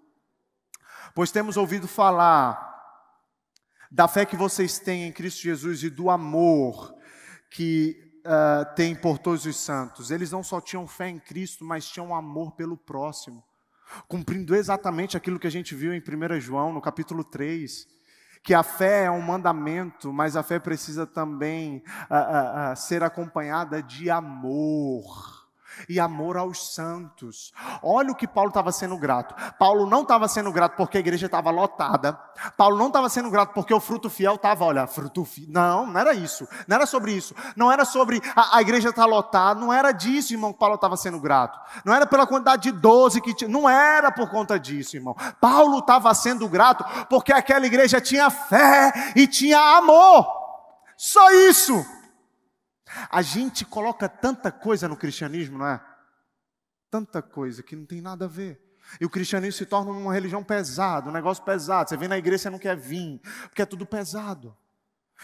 [1.15, 2.69] Pois temos ouvido falar
[3.91, 6.95] da fé que vocês têm em Cristo Jesus e do amor
[7.51, 7.97] que
[8.27, 10.11] uh, tem por todos os santos.
[10.11, 13.43] Eles não só tinham fé em Cristo, mas tinham amor pelo próximo,
[14.07, 18.00] cumprindo exatamente aquilo que a gente viu em 1 João, no capítulo 3.
[18.43, 23.83] Que a fé é um mandamento, mas a fé precisa também uh, uh, ser acompanhada
[23.83, 25.40] de amor
[25.89, 27.53] e amor aos santos.
[27.83, 29.35] Olha o que Paulo estava sendo grato.
[29.59, 32.13] Paulo não estava sendo grato porque a igreja estava lotada.
[32.57, 35.49] Paulo não estava sendo grato porque o fruto fiel estava, olha, fruto fiel.
[35.51, 36.47] Não, não era isso.
[36.67, 37.35] Não era sobre isso.
[37.57, 39.61] Não era sobre a, a igreja estar tá lotada.
[39.61, 41.59] Não era disso, irmão, que Paulo estava sendo grato.
[41.85, 43.51] Não era pela quantidade de 12 que tinha.
[43.51, 45.17] Não era por conta disso, irmão.
[45.41, 50.27] Paulo estava sendo grato porque aquela igreja tinha fé e tinha amor.
[50.97, 52.00] Só isso.
[53.11, 55.85] A gente coloca tanta coisa no cristianismo, não é?
[56.91, 58.61] Tanta coisa que não tem nada a ver.
[59.01, 61.89] E o cristianismo se torna uma religião pesada, um negócio pesado.
[61.89, 64.57] Você vem na igreja e não quer vir, porque é tudo pesado.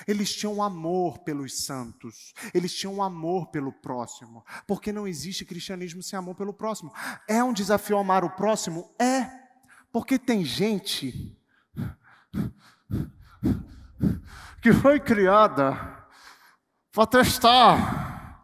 [0.07, 6.19] Eles tinham amor pelos santos, eles tinham amor pelo próximo, porque não existe cristianismo sem
[6.19, 6.93] amor pelo próximo.
[7.27, 8.95] É um desafio amar o próximo?
[9.01, 9.31] É,
[9.91, 11.35] porque tem gente
[14.61, 16.06] que foi criada
[16.97, 18.41] para testar.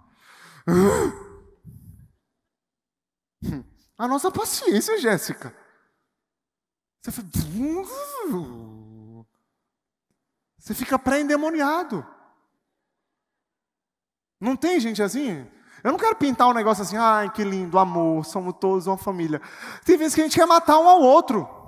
[3.97, 5.57] A nossa paciência, Jéssica.
[7.01, 7.23] Você,
[10.59, 12.07] você fica pré-endemoniado.
[14.39, 15.51] Não tem gente assim?
[15.83, 19.41] Eu não quero pintar um negócio assim, ai que lindo, amor, somos todos uma família.
[19.83, 21.62] Tem vezes que a gente quer matar um ao outro.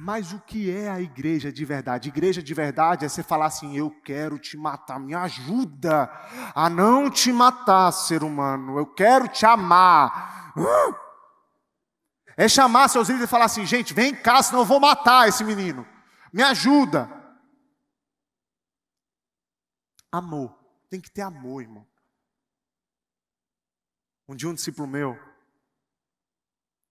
[0.00, 2.08] Mas o que é a igreja de verdade?
[2.08, 6.08] Igreja de verdade é você falar assim: eu quero te matar, me ajuda
[6.54, 10.54] a não te matar, ser humano, eu quero te amar.
[12.36, 15.42] É chamar seus líderes e falar assim: gente, vem cá, senão eu vou matar esse
[15.42, 15.84] menino,
[16.32, 17.10] me ajuda.
[20.12, 20.56] Amor,
[20.88, 21.86] tem que ter amor, irmão.
[24.28, 25.18] Um dia um discípulo meu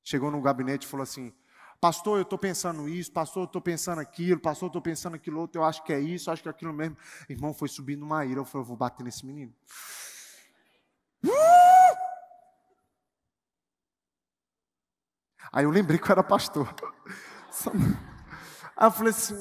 [0.04, 1.34] chegou no gabinete e falou assim:
[1.80, 5.40] Pastor, eu estou pensando isso, pastor, eu estou pensando aquilo, pastor, eu estou pensando aquilo
[5.40, 6.98] outro, eu acho que é isso, eu acho que é aquilo mesmo.
[7.30, 9.54] Irmão, foi subindo uma ira, eu falei, eu vou bater nesse menino.
[15.52, 16.74] Aí eu lembrei que eu era pastor.
[18.76, 19.36] Aí eu falei assim,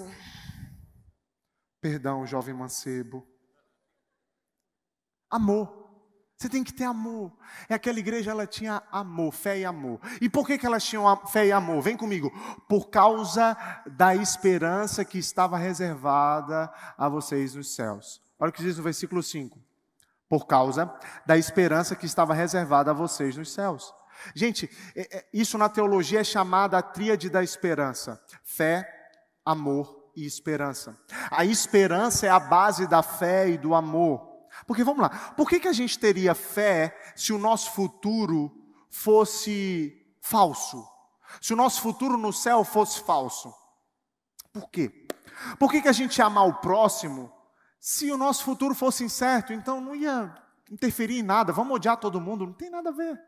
[1.86, 3.24] Perdão, jovem mancebo.
[5.30, 5.85] Amor.
[6.36, 7.32] Você tem que ter amor.
[7.66, 9.98] É aquela igreja, ela tinha amor, fé e amor.
[10.20, 11.80] E por que, que elas tinham fé e amor?
[11.80, 12.30] Vem comigo.
[12.68, 13.56] Por causa
[13.86, 18.20] da esperança que estava reservada a vocês nos céus.
[18.38, 19.58] Olha o que diz no versículo 5.
[20.28, 20.92] Por causa
[21.24, 23.94] da esperança que estava reservada a vocês nos céus.
[24.34, 28.86] Gente, é, é, isso na teologia é chamada a tríade da esperança: fé,
[29.44, 30.98] amor e esperança.
[31.30, 34.35] A esperança é a base da fé e do amor.
[34.66, 38.50] Porque vamos lá, por que, que a gente teria fé se o nosso futuro
[38.88, 40.86] fosse falso?
[41.40, 43.52] Se o nosso futuro no céu fosse falso?
[44.52, 45.06] Por quê?
[45.58, 47.32] Por que, que a gente ia amar o próximo
[47.78, 49.52] se o nosso futuro fosse incerto?
[49.52, 50.34] Então não ia
[50.70, 53.20] interferir em nada, vamos odiar todo mundo, não tem nada a ver.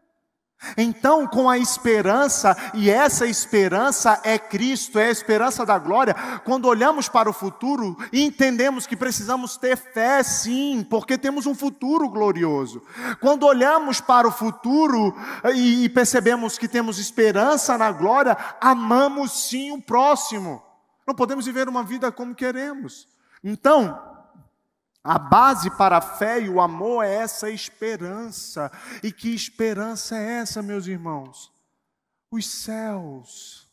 [0.76, 6.66] Então, com a esperança, e essa esperança é Cristo, é a esperança da glória, quando
[6.66, 12.82] olhamos para o futuro entendemos que precisamos ter fé, sim, porque temos um futuro glorioso.
[13.20, 15.14] Quando olhamos para o futuro
[15.54, 20.62] e percebemos que temos esperança na glória, amamos sim o próximo.
[21.06, 23.06] Não podemos viver uma vida como queremos.
[23.42, 24.17] Então,
[25.08, 28.70] a base para a fé e o amor é essa esperança.
[29.02, 31.50] E que esperança é essa, meus irmãos?
[32.30, 33.66] Os céus.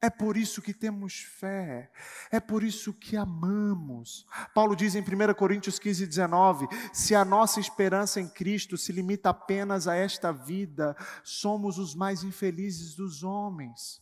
[0.00, 1.92] É por isso que temos fé,
[2.30, 4.24] é por isso que amamos.
[4.54, 9.28] Paulo diz em 1 Coríntios 15, 19: se a nossa esperança em Cristo se limita
[9.28, 14.00] apenas a esta vida, somos os mais infelizes dos homens.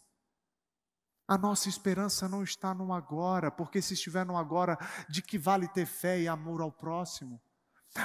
[1.28, 4.78] A nossa esperança não está no agora, porque se estiver no agora,
[5.10, 7.38] de que vale ter fé e amor ao próximo?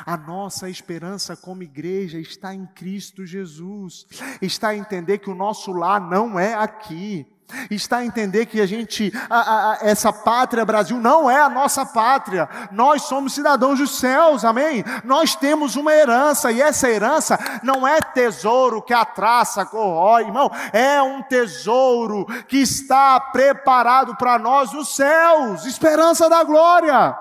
[0.06, 4.06] A nossa esperança como igreja está em Cristo Jesus,
[4.42, 7.26] está a entender que o nosso lar não é aqui,
[7.70, 11.86] está a entender que a gente, a, a, essa pátria Brasil não é a nossa
[11.86, 14.84] pátria, nós somos cidadãos dos céus, amém?
[15.04, 20.50] Nós temos uma herança, e essa herança não é tesouro que a traça corrói, irmão,
[20.72, 27.18] é um tesouro que está preparado para nós nos céus, esperança da glória.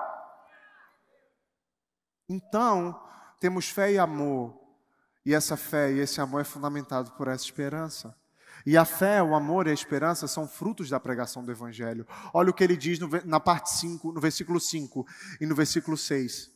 [2.29, 2.99] Então,
[3.39, 4.57] temos fé e amor,
[5.25, 8.15] e essa fé e esse amor é fundamentado por essa esperança.
[8.65, 12.07] E a fé, o amor e a esperança são frutos da pregação do Evangelho.
[12.33, 15.05] Olha o que ele diz no, na parte 5, no versículo 5
[15.41, 16.52] e no versículo 6.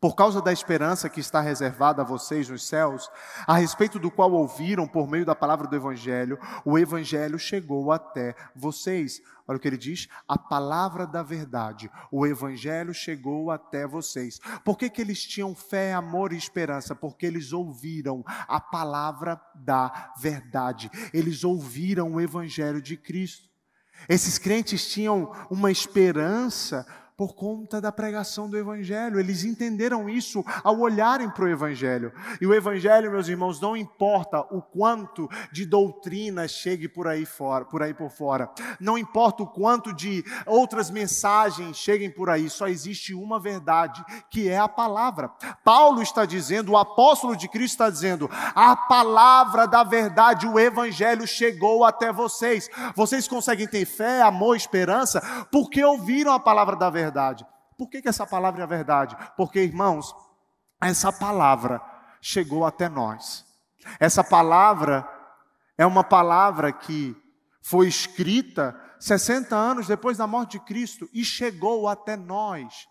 [0.00, 3.10] Por causa da esperança que está reservada a vocês nos céus,
[3.46, 8.34] a respeito do qual ouviram por meio da palavra do Evangelho, o Evangelho chegou até
[8.54, 9.20] vocês.
[9.46, 14.40] Olha o que ele diz: a palavra da verdade, o Evangelho chegou até vocês.
[14.64, 16.94] Por que, que eles tinham fé, amor e esperança?
[16.94, 23.54] Porque eles ouviram a palavra da verdade, eles ouviram o Evangelho de Cristo.
[24.08, 26.86] Esses crentes tinham uma esperança
[27.16, 29.20] por conta da pregação do Evangelho.
[29.20, 32.12] Eles entenderam isso ao olharem para o Evangelho.
[32.40, 37.64] E o Evangelho, meus irmãos, não importa o quanto de doutrina chegue por aí fora,
[37.64, 38.50] por aí por fora.
[38.80, 42.50] Não importa o quanto de outras mensagens cheguem por aí.
[42.50, 45.30] Só existe uma verdade, que é a palavra.
[45.62, 51.26] Paulo está dizendo, o apóstolo de Cristo está dizendo, a palavra da verdade, o Evangelho
[51.28, 52.68] chegou até vocês.
[52.96, 55.20] Vocês conseguem ter fé, amor, esperança,
[55.52, 57.46] porque ouviram a palavra da verdade verdade.
[57.76, 59.16] Por que, que essa palavra é a verdade?
[59.36, 60.14] Porque, irmãos,
[60.80, 61.82] essa palavra
[62.20, 63.44] chegou até nós.
[64.00, 65.08] Essa palavra
[65.76, 67.16] é uma palavra que
[67.62, 72.88] foi escrita 60 anos depois da morte de Cristo e chegou até nós.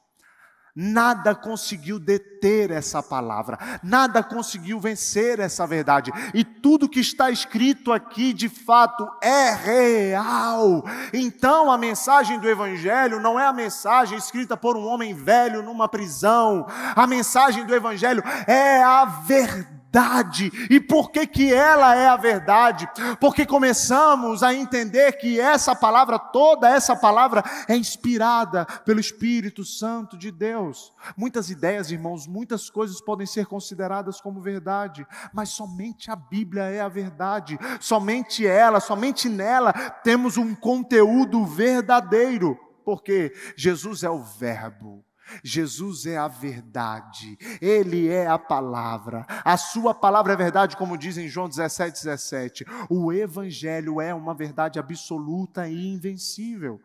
[0.75, 7.91] Nada conseguiu deter essa palavra, nada conseguiu vencer essa verdade, e tudo que está escrito
[7.91, 10.83] aqui de fato é real.
[11.13, 15.87] Então a mensagem do Evangelho não é a mensagem escrita por um homem velho numa
[15.87, 16.65] prisão,
[16.95, 20.51] a mensagem do Evangelho é a verdade verdade.
[20.69, 22.89] E por que que ela é a verdade?
[23.19, 30.17] Porque começamos a entender que essa palavra, toda essa palavra é inspirada pelo Espírito Santo
[30.17, 30.91] de Deus.
[31.15, 36.81] Muitas ideias, irmãos, muitas coisas podem ser consideradas como verdade, mas somente a Bíblia é
[36.81, 37.59] a verdade.
[37.79, 39.71] Somente ela, somente nela
[40.03, 42.57] temos um conteúdo verdadeiro.
[42.83, 45.05] Porque Jesus é o verbo.
[45.43, 51.17] Jesus é a verdade, Ele é a palavra, a Sua palavra é verdade, como diz
[51.17, 52.65] em João 17, 17.
[52.89, 56.81] O Evangelho é uma verdade absoluta e invencível.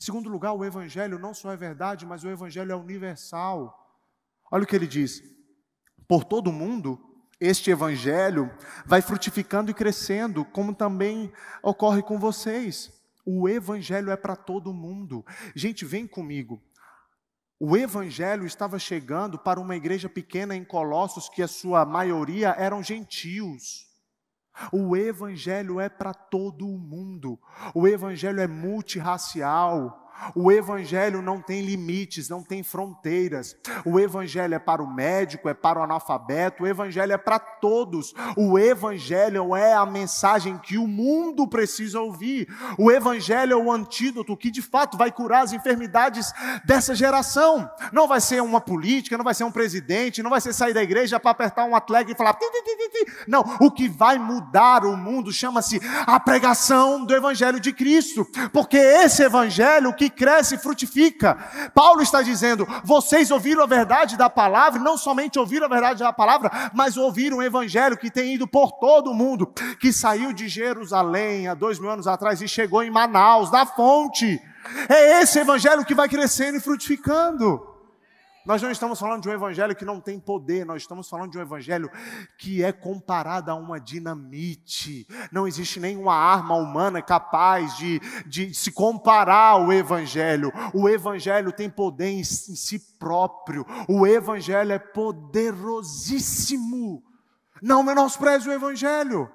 [0.00, 3.82] Em segundo lugar, o Evangelho não só é verdade, mas o Evangelho é universal.
[4.50, 5.22] Olha o que ele diz:
[6.06, 7.00] por todo mundo,
[7.40, 8.50] este Evangelho
[8.84, 11.32] vai frutificando e crescendo, como também
[11.62, 12.96] ocorre com vocês.
[13.26, 15.26] O evangelho é para todo mundo.
[15.52, 16.62] Gente, vem comigo.
[17.58, 22.82] O evangelho estava chegando para uma igreja pequena em Colossos, que a sua maioria eram
[22.82, 23.86] gentios.
[24.72, 27.38] O evangelho é para todo mundo.
[27.74, 30.05] O evangelho é multirracial.
[30.34, 33.56] O Evangelho não tem limites, não tem fronteiras.
[33.84, 38.14] O Evangelho é para o médico, é para o analfabeto, o Evangelho é para todos.
[38.36, 42.48] O Evangelho é a mensagem que o mundo precisa ouvir.
[42.78, 46.32] O Evangelho é o antídoto que de fato vai curar as enfermidades
[46.64, 47.68] dessa geração.
[47.92, 50.82] Não vai ser uma política, não vai ser um presidente, não vai ser sair da
[50.82, 52.36] igreja para apertar um atleta e falar.
[53.26, 58.76] Não, o que vai mudar o mundo chama-se a pregação do Evangelho de Cristo, porque
[58.76, 61.36] esse Evangelho que que cresce e frutifica.
[61.74, 66.12] Paulo está dizendo: vocês ouviram a verdade da palavra, não somente ouviram a verdade da
[66.12, 70.48] palavra, mas ouviram o evangelho que tem ido por todo o mundo, que saiu de
[70.48, 74.40] Jerusalém há dois mil anos atrás e chegou em Manaus, na fonte.
[74.88, 77.75] É esse evangelho que vai crescendo e frutificando.
[78.46, 81.38] Nós não estamos falando de um evangelho que não tem poder, nós estamos falando de
[81.38, 81.90] um evangelho
[82.38, 85.04] que é comparado a uma dinamite.
[85.32, 90.52] Não existe nenhuma arma humana capaz de, de se comparar ao evangelho.
[90.72, 93.66] O evangelho tem poder em, em si próprio.
[93.88, 97.02] O evangelho é poderosíssimo.
[97.60, 99.28] Não menospreze o evangelho.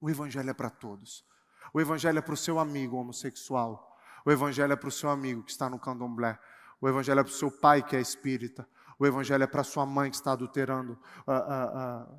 [0.00, 1.24] O evangelho é para todos.
[1.72, 3.96] O evangelho é para o seu amigo homossexual.
[4.24, 6.36] O evangelho é para o seu amigo que está no candomblé.
[6.80, 8.68] O evangelho é para o seu pai que é espírita.
[8.98, 10.92] O evangelho é para sua mãe que está adulterando,
[11.26, 12.18] uh, uh, uh,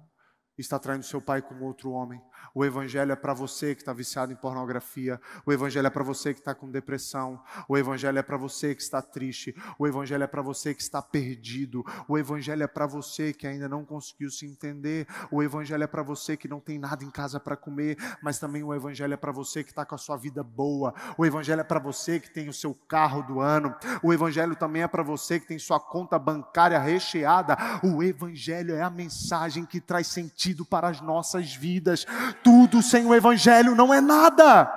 [0.57, 2.21] está traindo seu pai com outro homem.
[2.53, 5.21] O Evangelho é para você que está viciado em pornografia.
[5.45, 7.39] O Evangelho é para você que está com depressão.
[7.69, 9.55] O Evangelho é para você que está triste.
[9.77, 11.85] O Evangelho é para você que está perdido.
[12.07, 15.07] O Evangelho é para você que ainda não conseguiu se entender.
[15.29, 17.95] O Evangelho é para você que não tem nada em casa para comer.
[18.23, 20.95] Mas também o Evangelho é para você que está com a sua vida boa.
[21.15, 23.75] O Evangelho é para você que tem o seu carro do ano.
[24.01, 27.55] O Evangelho também é para você que tem sua conta bancária recheada.
[27.83, 33.13] O Evangelho é a mensagem que traz sentido para as nossas vidas tudo sem o
[33.13, 34.73] Evangelho não é nada.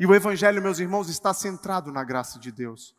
[0.00, 2.94] E o Evangelho, meus irmãos, está centrado na graça de Deus.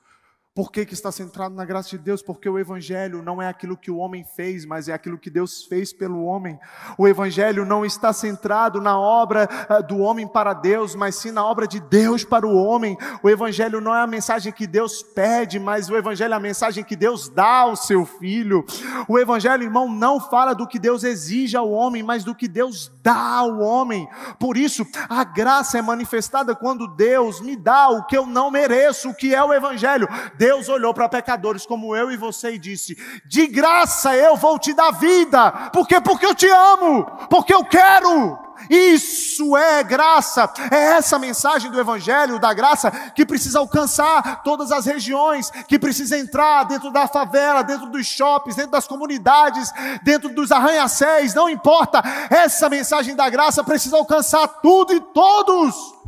[0.55, 2.23] Por que, que está centrado na graça de Deus?
[2.23, 5.63] Porque o Evangelho não é aquilo que o homem fez, mas é aquilo que Deus
[5.63, 6.59] fez pelo homem.
[6.97, 11.45] O Evangelho não está centrado na obra uh, do homem para Deus, mas sim na
[11.45, 12.97] obra de Deus para o homem.
[13.21, 16.83] O Evangelho não é a mensagem que Deus pede, mas o Evangelho é a mensagem
[16.83, 18.65] que Deus dá ao seu filho.
[19.07, 22.91] O Evangelho, irmão, não fala do que Deus exige ao homem, mas do que Deus
[23.03, 24.09] dá ao homem.
[24.39, 29.11] Por isso, a graça é manifestada quando Deus me dá o que eu não mereço,
[29.11, 30.09] o que é o Evangelho.
[30.39, 34.73] Deus olhou para pecadores como eu e você e disse: De graça eu vou te
[34.73, 35.51] dar vida.
[35.73, 35.99] Por quê?
[35.99, 38.39] Porque eu te amo, porque eu quero.
[38.69, 44.85] Isso é graça, é essa mensagem do Evangelho, da graça, que precisa alcançar todas as
[44.85, 49.71] regiões, que precisa entrar dentro da favela, dentro dos shoppings, dentro das comunidades,
[50.03, 55.98] dentro dos arranha-céus, não importa, essa mensagem da graça precisa alcançar tudo e todos.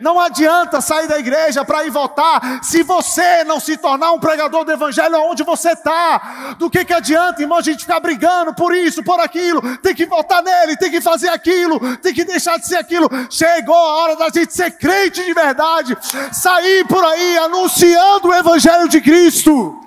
[0.00, 4.64] Não adianta sair da igreja para ir votar se você não se tornar um pregador
[4.64, 6.54] do evangelho onde você está.
[6.58, 10.06] Do que, que adianta, irmão, a gente ficar brigando por isso, por aquilo, tem que
[10.06, 13.08] votar nele, tem que fazer aquilo, tem que deixar de ser aquilo.
[13.28, 15.96] Chegou a hora da gente ser crente de verdade,
[16.32, 19.78] sair por aí anunciando o evangelho de Cristo.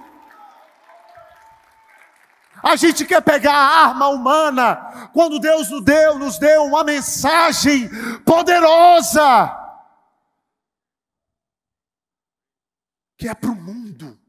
[2.61, 7.89] A gente quer pegar a arma humana, quando Deus nos deu, nos deu uma mensagem
[8.24, 9.62] poderosa
[13.24, 14.19] que é para o mundo.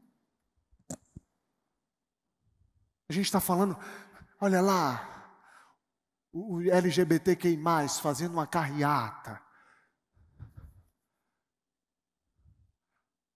[3.09, 3.77] A gente está falando,
[4.39, 5.37] olha lá,
[6.31, 7.61] o LGBTQI,
[8.01, 9.41] fazendo uma carreata,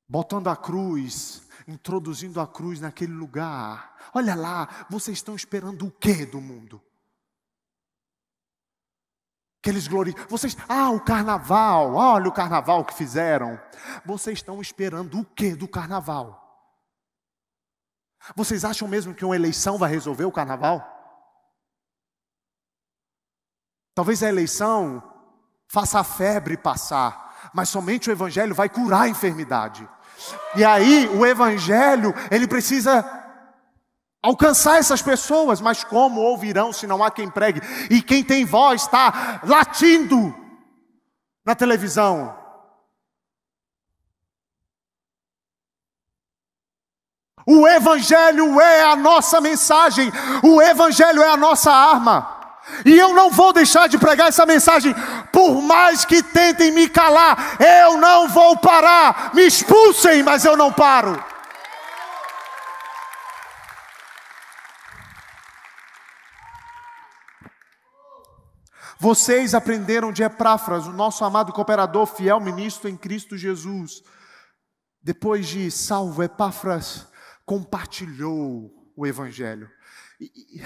[0.08, 3.98] botando a cruz, introduzindo a cruz naquele lugar.
[4.14, 6.82] Olha lá, vocês estão esperando o que do mundo?
[9.62, 10.16] Que eles gloriam.
[10.30, 13.60] Vocês, ah, o carnaval, olha o carnaval que fizeram.
[14.06, 16.40] Vocês estão esperando o que do carnaval?
[18.36, 20.98] Vocês acham mesmo que uma eleição vai resolver o carnaval?
[23.96, 25.04] Talvez a eleição
[25.68, 29.88] faça a febre passar, mas somente o evangelho vai curar a enfermidade.
[30.56, 33.19] E aí, o evangelho, ele precisa
[34.22, 37.62] alcançar essas pessoas, mas como ouvirão se não há quem pregue?
[37.90, 40.36] E quem tem voz está latindo
[41.46, 42.38] na televisão.
[47.46, 50.12] O Evangelho é a nossa mensagem,
[50.44, 52.38] o Evangelho é a nossa arma.
[52.86, 54.94] E eu não vou deixar de pregar essa mensagem
[55.32, 59.32] por mais que tentem me calar, eu não vou parar.
[59.34, 61.24] Me expulsem, mas eu não paro.
[69.02, 74.04] Vocês aprenderam de Epáfras, o nosso amado cooperador, fiel ministro em Cristo Jesus.
[75.02, 77.08] Depois de salvo, Epáfras
[77.46, 79.72] compartilhou o Evangelho.
[80.20, 80.62] E,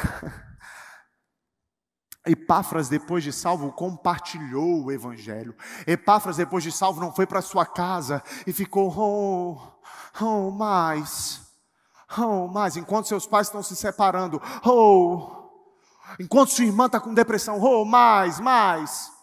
[2.25, 5.55] Epáfras, depois de salvo, compartilhou o Evangelho.
[5.85, 9.61] Epáfras, depois de salvo, não foi para sua casa e ficou, oh,
[10.19, 11.39] oh, mais,
[12.17, 15.42] oh, mais, enquanto seus pais estão se separando, oh,
[16.19, 19.13] Enquanto sua irmã está com depressão, oh, mais, mais.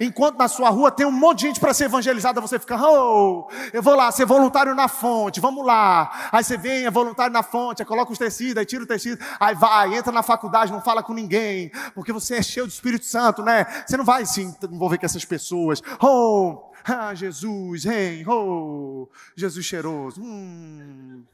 [0.00, 3.48] Enquanto na sua rua tem um monte de gente para ser evangelizada, você fica, oh,
[3.72, 6.28] eu vou lá, ser voluntário na fonte, vamos lá.
[6.30, 9.22] Aí você vem, é voluntário na fonte, aí coloca os tecidos, aí tira o tecido,
[9.40, 13.04] aí vai, entra na faculdade, não fala com ninguém, porque você é cheio do Espírito
[13.04, 13.66] Santo, né?
[13.86, 15.82] Você não vai se envolver com essas pessoas.
[16.00, 20.22] Oh, ah, Jesus, hey, oh, Jesus cheiroso.
[20.22, 21.24] Hum.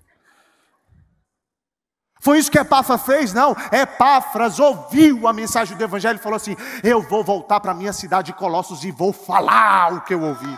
[2.23, 3.33] Foi isso que Epáfras fez?
[3.35, 3.51] Não.
[3.73, 7.93] Epáfras ouviu a mensagem do Evangelho e falou assim: Eu vou voltar para a minha
[7.93, 10.57] cidade de Colossos e vou falar o que eu ouvi.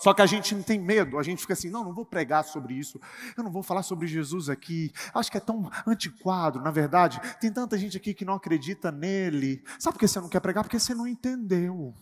[0.00, 2.42] Só que a gente não tem medo, a gente fica assim: não, não vou pregar
[2.42, 3.00] sobre isso,
[3.36, 7.52] eu não vou falar sobre Jesus aqui, acho que é tão antiquado, na verdade, tem
[7.52, 9.62] tanta gente aqui que não acredita nele.
[9.78, 10.64] Sabe por que você não quer pregar?
[10.64, 11.94] Porque você não entendeu.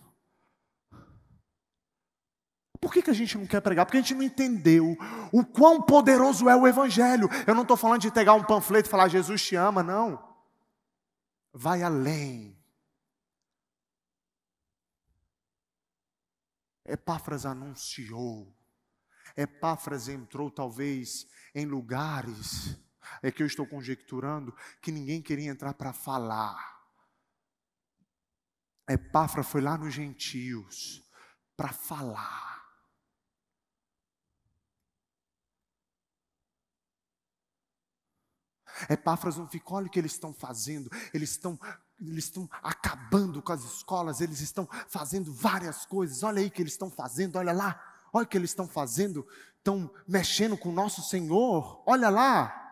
[2.80, 3.84] Por que, que a gente não quer pregar?
[3.84, 4.96] Porque a gente não entendeu
[5.32, 7.28] o quão poderoso é o Evangelho.
[7.46, 10.22] Eu não estou falando de pegar um panfleto e falar Jesus te ama, não.
[11.52, 12.56] Vai além.
[16.84, 18.54] Epáfras anunciou.
[19.36, 22.76] Epáfras entrou talvez em lugares,
[23.22, 26.78] é que eu estou conjecturando, que ninguém queria entrar para falar.
[28.88, 31.04] Epáfras foi lá nos gentios
[31.56, 32.47] para falar.
[38.88, 41.58] Epáfras não fica, olha o que eles estão fazendo, eles estão
[42.00, 46.22] eles estão acabando com as escolas, eles estão fazendo várias coisas.
[46.22, 47.80] Olha aí o que eles estão fazendo, olha lá,
[48.12, 49.26] olha o que eles estão fazendo,
[49.56, 52.67] estão mexendo com o nosso Senhor, olha lá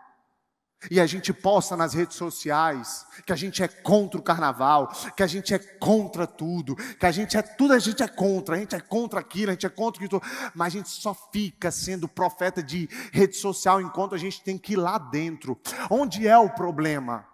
[0.90, 5.22] e a gente posta nas redes sociais que a gente é contra o carnaval, que
[5.22, 8.58] a gente é contra tudo, que a gente é tudo, a gente é contra, a
[8.58, 10.22] gente é contra aquilo, a gente é contra aquilo,
[10.54, 14.74] mas a gente só fica sendo profeta de rede social enquanto a gente tem que
[14.74, 15.58] ir lá dentro.
[15.90, 17.26] Onde é o problema?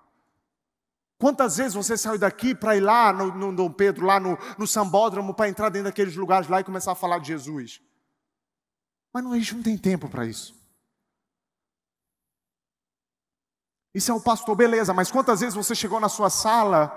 [1.18, 4.66] Quantas vezes você saiu daqui para ir lá no, no Dom Pedro, lá no, no
[4.66, 7.80] Sambódromo, para entrar dentro daqueles lugares lá e começar a falar de Jesus?
[9.12, 10.61] Mas não, a gente não tem tempo para isso.
[13.94, 16.90] Isso é o pastor, beleza, mas quantas vezes você chegou na sua sala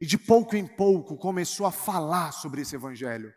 [0.00, 3.32] e de pouco em pouco começou a falar sobre esse evangelho?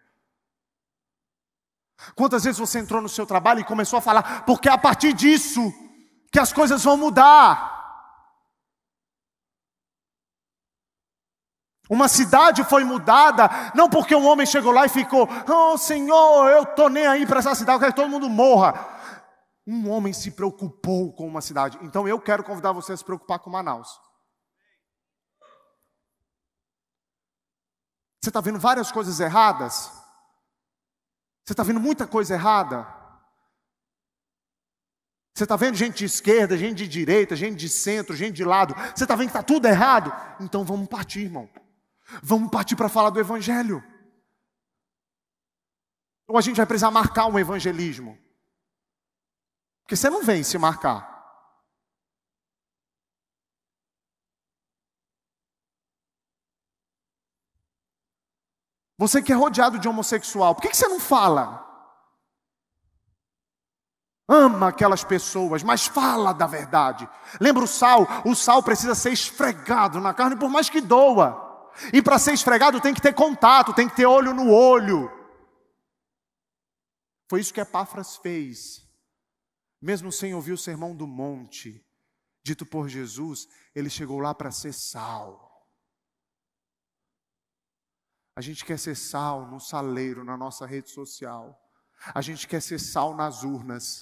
[2.16, 5.14] Quantas vezes você entrou no seu trabalho e começou a falar, porque é a partir
[5.14, 5.62] disso
[6.32, 7.72] que as coisas vão mudar.
[11.90, 16.64] Uma cidade foi mudada, não porque um homem chegou lá e ficou, oh Senhor, eu
[16.64, 18.93] estou nem aí para essa cidade, eu quero que todo mundo morra.
[19.66, 21.78] Um homem se preocupou com uma cidade.
[21.82, 24.00] Então eu quero convidar você a se preocupar com Manaus.
[28.22, 29.92] Você está vendo várias coisas erradas?
[31.44, 32.88] Você está vendo muita coisa errada?
[35.36, 38.76] Você está vendo gente de esquerda, gente de direita, gente de centro, gente de lado.
[38.96, 40.12] Você está vendo que está tudo errado?
[40.40, 41.50] Então vamos partir, irmão.
[42.22, 43.84] Vamos partir para falar do Evangelho.
[46.28, 48.18] Ou a gente vai precisar marcar um evangelismo.
[49.84, 51.14] Porque você não vem se marcar.
[58.98, 61.62] Você que é rodeado de homossexual, por que, você não fala?
[64.30, 67.10] Ama aquelas pessoas, mas fala da verdade.
[67.42, 68.08] Lembra o sal?
[68.26, 71.70] O sal precisa ser esfregado na carne, por mais que doa.
[71.92, 75.12] E para ser esfregado tem que ter contato, tem que ter olho no olho.
[77.30, 78.84] Foi isso que Epáfras fez
[79.84, 81.86] mesmo sem ouvir o sermão do monte,
[82.42, 85.68] dito por Jesus, ele chegou lá para ser sal.
[88.34, 91.62] A gente quer ser sal no saleiro, na nossa rede social.
[92.16, 94.00] A gente quer ser sal nas urnas.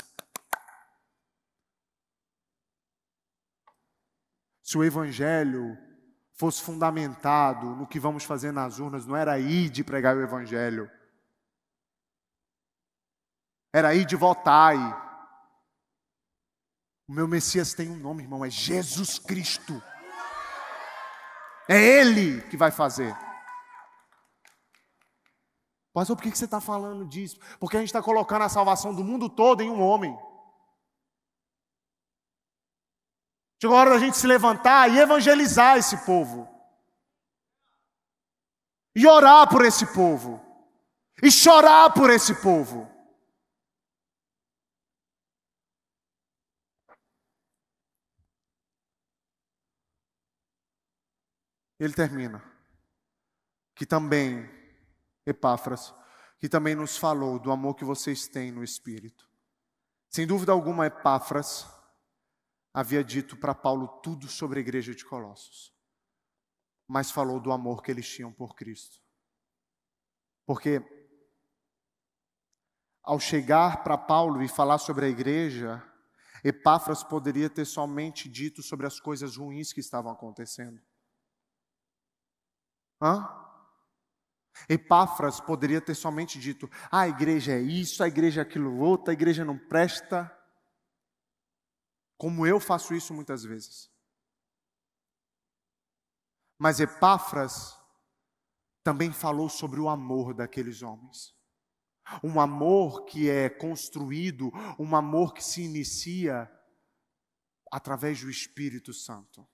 [4.61, 5.75] Se o evangelho
[6.35, 10.89] fosse fundamentado no que vamos fazer nas urnas, não era ir de pregar o evangelho.
[13.73, 15.10] Era ir de votar.
[17.07, 19.81] O meu Messias tem um nome, irmão, é Jesus Cristo.
[21.69, 23.15] É Ele que vai fazer.
[25.93, 27.37] Pastor, por que você está falando disso?
[27.59, 30.17] Porque a gente está colocando a salvação do mundo todo em um homem.
[33.61, 36.49] Chegou a hora da gente se levantar e evangelizar esse povo.
[38.95, 40.43] E orar por esse povo.
[41.21, 42.90] E chorar por esse povo.
[51.81, 52.43] Ele termina.
[53.73, 54.47] Que também,
[55.25, 55.91] Epáfras,
[56.39, 59.27] que também nos falou do amor que vocês têm no Espírito.
[60.07, 61.65] Sem dúvida alguma, Epáfras
[62.71, 65.73] havia dito para Paulo tudo sobre a igreja de Colossos,
[66.87, 69.01] mas falou do amor que eles tinham por Cristo.
[70.45, 70.83] Porque
[73.01, 75.83] ao chegar para Paulo e falar sobre a igreja,
[76.43, 80.79] Epáfras poderia ter somente dito sobre as coisas ruins que estavam acontecendo.
[83.01, 83.27] Hã?
[84.69, 89.13] Epáfras poderia ter somente dito: a igreja é isso, a igreja é aquilo outro, a
[89.13, 90.31] igreja não presta
[92.21, 93.89] como eu faço isso muitas vezes.
[96.59, 97.75] Mas Epáfras
[98.83, 101.35] também falou sobre o amor daqueles homens.
[102.23, 106.47] Um amor que é construído, um amor que se inicia
[107.71, 109.47] através do Espírito Santo.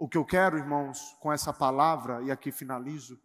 [0.00, 3.20] O que eu quero, irmãos, com essa palavra, e aqui finalizo,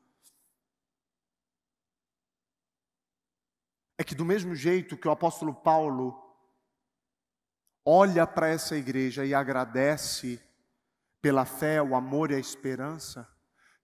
[3.97, 6.21] é que do mesmo jeito que o apóstolo Paulo
[7.85, 10.43] olha para essa igreja e agradece
[11.21, 13.25] pela fé, o amor e a esperança,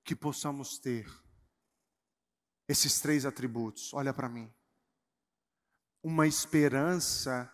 [0.04, 1.10] que possamos ter
[2.68, 3.94] esses três atributos.
[3.94, 4.54] Olha para mim.
[6.04, 7.50] Uma esperança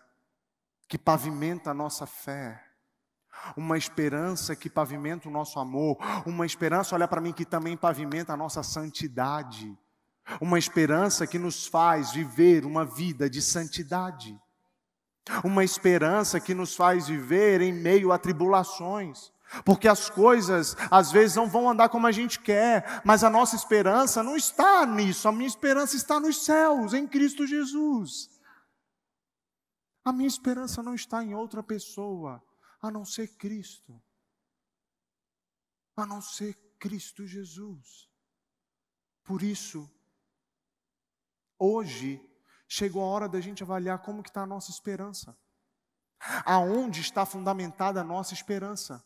[0.88, 2.67] que pavimenta a nossa fé.
[3.56, 5.98] Uma esperança que pavimenta o nosso amor.
[6.26, 9.78] Uma esperança, olha para mim, que também pavimenta a nossa santidade.
[10.42, 14.40] Uma esperança que nos faz viver uma vida de santidade
[15.44, 19.32] uma esperança que nos faz viver em meio a tribulações.
[19.64, 23.56] Porque as coisas às vezes não vão andar como a gente quer, mas a nossa
[23.56, 28.30] esperança não está nisso, a minha esperança está nos céus, em Cristo Jesus.
[30.04, 32.44] A minha esperança não está em outra pessoa,
[32.82, 34.02] a não ser Cristo.
[35.96, 38.10] A não ser Cristo Jesus.
[39.24, 39.90] Por isso,
[41.58, 42.22] hoje,
[42.68, 45.38] chegou a hora da gente avaliar como que está a nossa esperança.
[46.46, 49.04] Aonde está fundamentada a nossa esperança?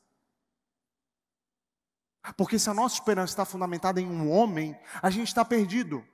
[2.38, 6.05] Porque se a nossa esperança está fundamentada em um homem, a gente está perdido.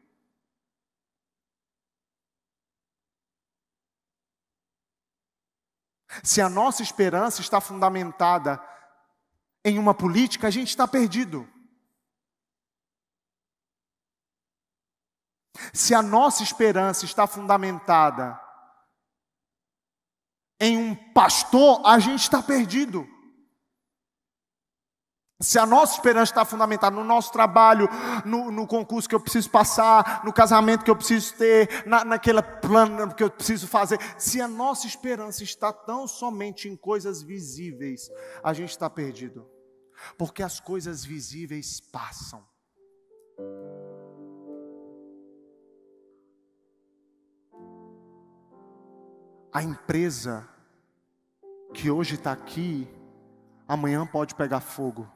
[6.23, 8.61] Se a nossa esperança está fundamentada
[9.63, 11.47] em uma política, a gente está perdido.
[15.73, 18.39] Se a nossa esperança está fundamentada
[20.59, 23.07] em um pastor, a gente está perdido.
[25.39, 27.87] Se a nossa esperança está fundamentada no nosso trabalho,
[28.25, 32.41] no, no, concurso que eu preciso passar, no casamento que eu preciso ter, na, naquele
[32.41, 38.09] plano que eu preciso fazer, se a nossa esperança está tão somente em coisas visíveis,
[38.43, 39.47] a gente está perdido.
[40.17, 42.43] Porque as coisas visíveis passam.
[49.53, 50.47] A empresa
[51.75, 52.87] que hoje está aqui,
[53.67, 55.07] amanhã pode pegar fogo.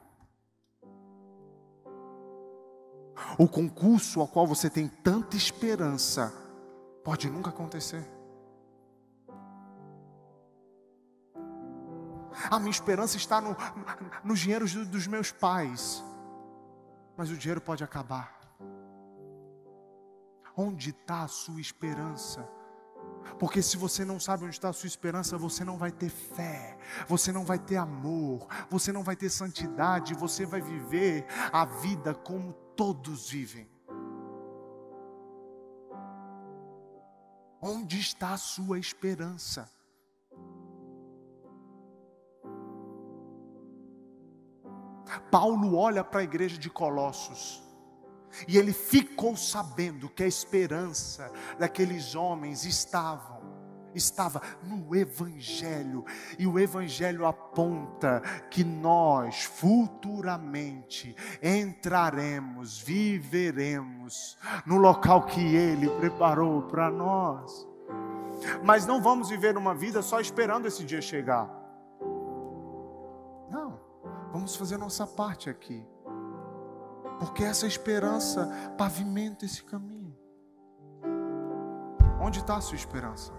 [3.38, 6.32] O concurso ao qual você tem tanta esperança
[7.04, 8.06] pode nunca acontecer.
[12.50, 13.56] A minha esperança está no,
[14.24, 16.02] nos dinheiros dos meus pais,
[17.16, 18.40] mas o dinheiro pode acabar.
[20.56, 22.46] Onde está a sua esperança?
[23.38, 26.76] Porque se você não sabe onde está a sua esperança, você não vai ter fé,
[27.08, 32.14] você não vai ter amor, você não vai ter santidade, você vai viver a vida
[32.14, 32.52] como
[32.82, 33.70] todos vivem.
[37.60, 39.70] Onde está a sua esperança?
[45.30, 47.62] Paulo olha para a igreja de Colossos
[48.48, 51.30] e ele ficou sabendo que a esperança
[51.60, 53.41] daqueles homens estavam
[53.94, 56.04] estava no evangelho,
[56.38, 58.20] e o evangelho aponta
[58.50, 67.66] que nós futuramente entraremos, viveremos no local que ele preparou para nós.
[68.64, 71.48] Mas não vamos viver uma vida só esperando esse dia chegar.
[73.50, 73.78] Não.
[74.32, 75.86] Vamos fazer nossa parte aqui.
[77.18, 80.16] Porque essa esperança pavimenta esse caminho.
[82.20, 83.32] Onde está a sua esperança?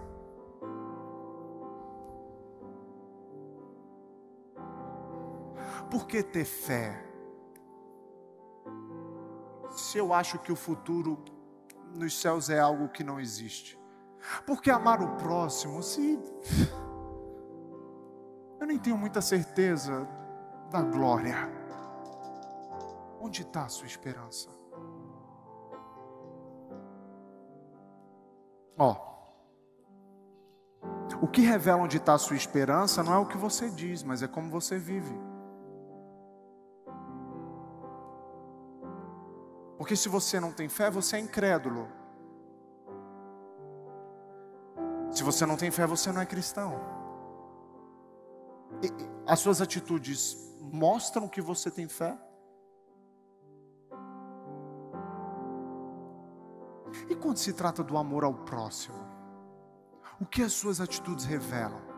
[5.90, 7.04] Por que ter fé?
[9.70, 11.18] Se eu acho que o futuro
[11.94, 13.78] nos céus é algo que não existe.
[14.46, 16.18] Por que amar o próximo se
[18.60, 20.08] eu nem tenho muita certeza
[20.70, 21.36] da glória?
[23.20, 24.48] Onde está a sua esperança?
[28.76, 29.14] Ó,
[31.20, 34.22] o que revela onde está a sua esperança não é o que você diz, mas
[34.22, 35.14] é como você vive.
[39.84, 41.86] Porque se você não tem fé, você é incrédulo.
[45.12, 46.80] Se você não tem fé, você não é cristão.
[48.82, 48.88] E
[49.26, 52.18] as suas atitudes mostram que você tem fé?
[57.10, 58.96] E quando se trata do amor ao próximo,
[60.18, 61.93] o que as suas atitudes revelam?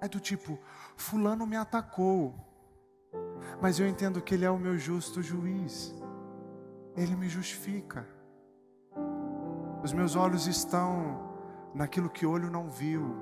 [0.00, 0.58] É do tipo,
[0.96, 2.34] Fulano me atacou,
[3.60, 5.94] mas eu entendo que Ele é o meu justo juiz,
[6.96, 8.06] Ele me justifica.
[9.82, 11.30] Os meus olhos estão
[11.74, 13.14] naquilo que olho não viu,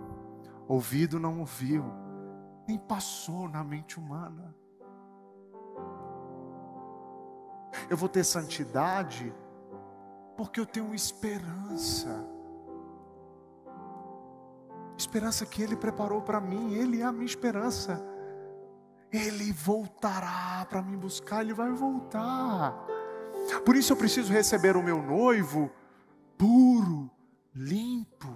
[0.68, 1.84] ouvido não ouviu,
[2.66, 4.54] nem passou na mente humana.
[7.90, 9.34] Eu vou ter santidade
[10.36, 12.37] porque eu tenho esperança.
[14.98, 18.04] Esperança que Ele preparou para mim, Ele é a minha esperança.
[19.12, 22.84] Ele voltará para me buscar, Ele vai voltar.
[23.64, 25.70] Por isso eu preciso receber o meu noivo
[26.36, 27.08] puro,
[27.54, 28.28] limpo.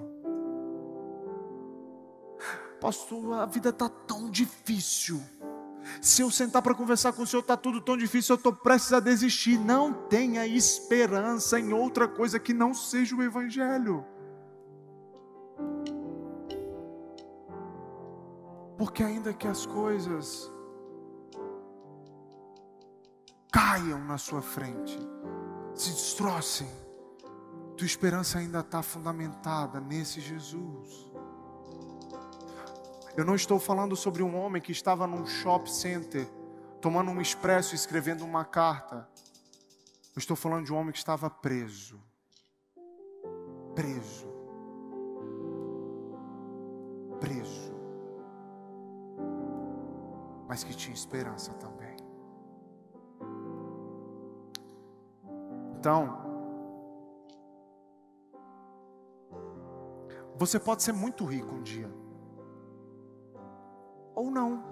[2.81, 5.21] Pastor, a vida está tão difícil.
[6.01, 8.93] Se eu sentar para conversar com o Senhor, está tudo tão difícil, eu estou prestes
[8.93, 9.59] a desistir.
[9.59, 14.07] Não tenha esperança em outra coisa que não seja o Evangelho.
[18.83, 20.53] Porque ainda que as coisas
[23.53, 24.99] caiam na sua frente,
[25.73, 26.67] se destrocem,
[27.77, 31.13] tua esperança ainda está fundamentada nesse Jesus.
[33.17, 36.29] Eu não estou falando sobre um homem que estava num shopping center,
[36.81, 39.09] tomando um expresso e escrevendo uma carta.
[40.13, 42.03] Eu estou falando de um homem que estava preso.
[43.77, 44.27] Preso.
[47.21, 47.62] Preso.
[50.53, 51.97] Mas que tinha esperança também.
[55.79, 56.19] Então,
[60.37, 61.91] você pode ser muito rico um dia
[64.15, 64.63] ou não.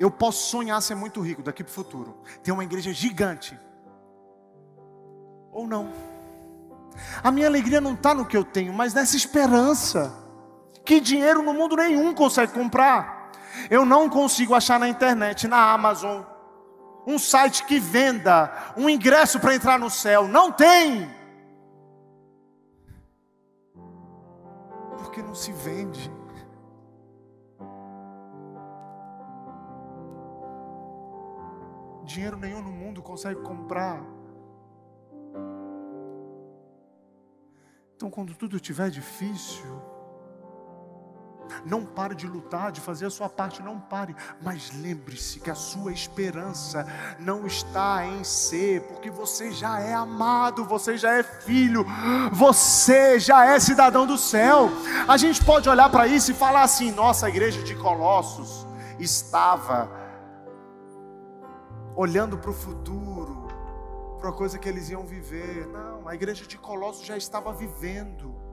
[0.00, 3.56] Eu posso sonhar ser muito rico daqui para o futuro, ter uma igreja gigante,
[5.52, 5.92] ou não.
[7.22, 10.27] A minha alegria não está no que eu tenho, mas nessa esperança,
[10.88, 13.30] que dinheiro no mundo nenhum consegue comprar.
[13.68, 16.22] Eu não consigo achar na internet, na Amazon,
[17.06, 20.26] um site que venda um ingresso para entrar no céu.
[20.26, 21.06] Não tem.
[24.96, 26.10] Porque não se vende.
[32.04, 34.02] dinheiro nenhum no mundo consegue comprar.
[37.94, 39.97] Então, quando tudo estiver difícil,
[41.64, 44.14] não pare de lutar, de fazer a sua parte, não pare.
[44.42, 46.86] Mas lembre-se que a sua esperança
[47.18, 51.84] não está em ser, porque você já é amado, você já é filho,
[52.32, 54.70] você já é cidadão do céu.
[55.06, 58.66] A gente pode olhar para isso e falar assim: nossa, a igreja de Colossos
[58.98, 59.90] estava
[61.94, 63.48] olhando para o futuro,
[64.20, 65.66] para a coisa que eles iam viver.
[65.66, 68.47] Não, a igreja de Colossos já estava vivendo.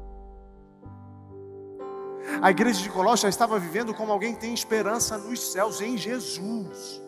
[2.41, 7.01] A igreja de Colossos estava vivendo como alguém tem esperança nos céus, em Jesus.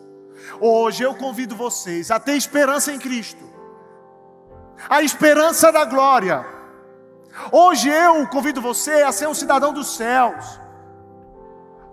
[0.60, 3.44] Hoje eu convido vocês a ter esperança em Cristo,
[4.88, 6.46] a esperança da glória.
[7.52, 10.60] Hoje eu convido você a ser um cidadão dos céus.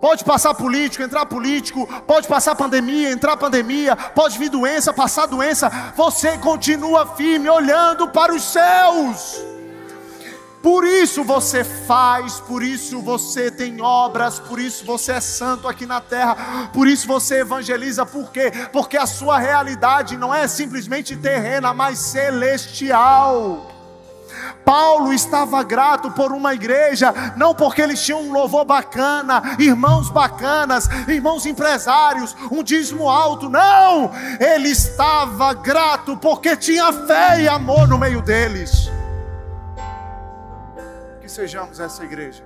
[0.00, 5.70] Pode passar político, entrar político, pode passar pandemia, entrar pandemia, pode vir doença, passar doença.
[5.96, 9.55] Você continua firme olhando para os céus.
[10.62, 15.86] Por isso você faz, por isso você tem obras, por isso você é santo aqui
[15.86, 18.50] na terra, por isso você evangeliza, por quê?
[18.72, 23.72] Porque a sua realidade não é simplesmente terrena, mas celestial.
[24.64, 30.88] Paulo estava grato por uma igreja, não porque eles tinham um louvor bacana, irmãos bacanas,
[31.06, 34.10] irmãos empresários, um dízimo alto, não,
[34.40, 38.90] ele estava grato porque tinha fé e amor no meio deles.
[41.26, 42.44] Que sejamos essa igreja.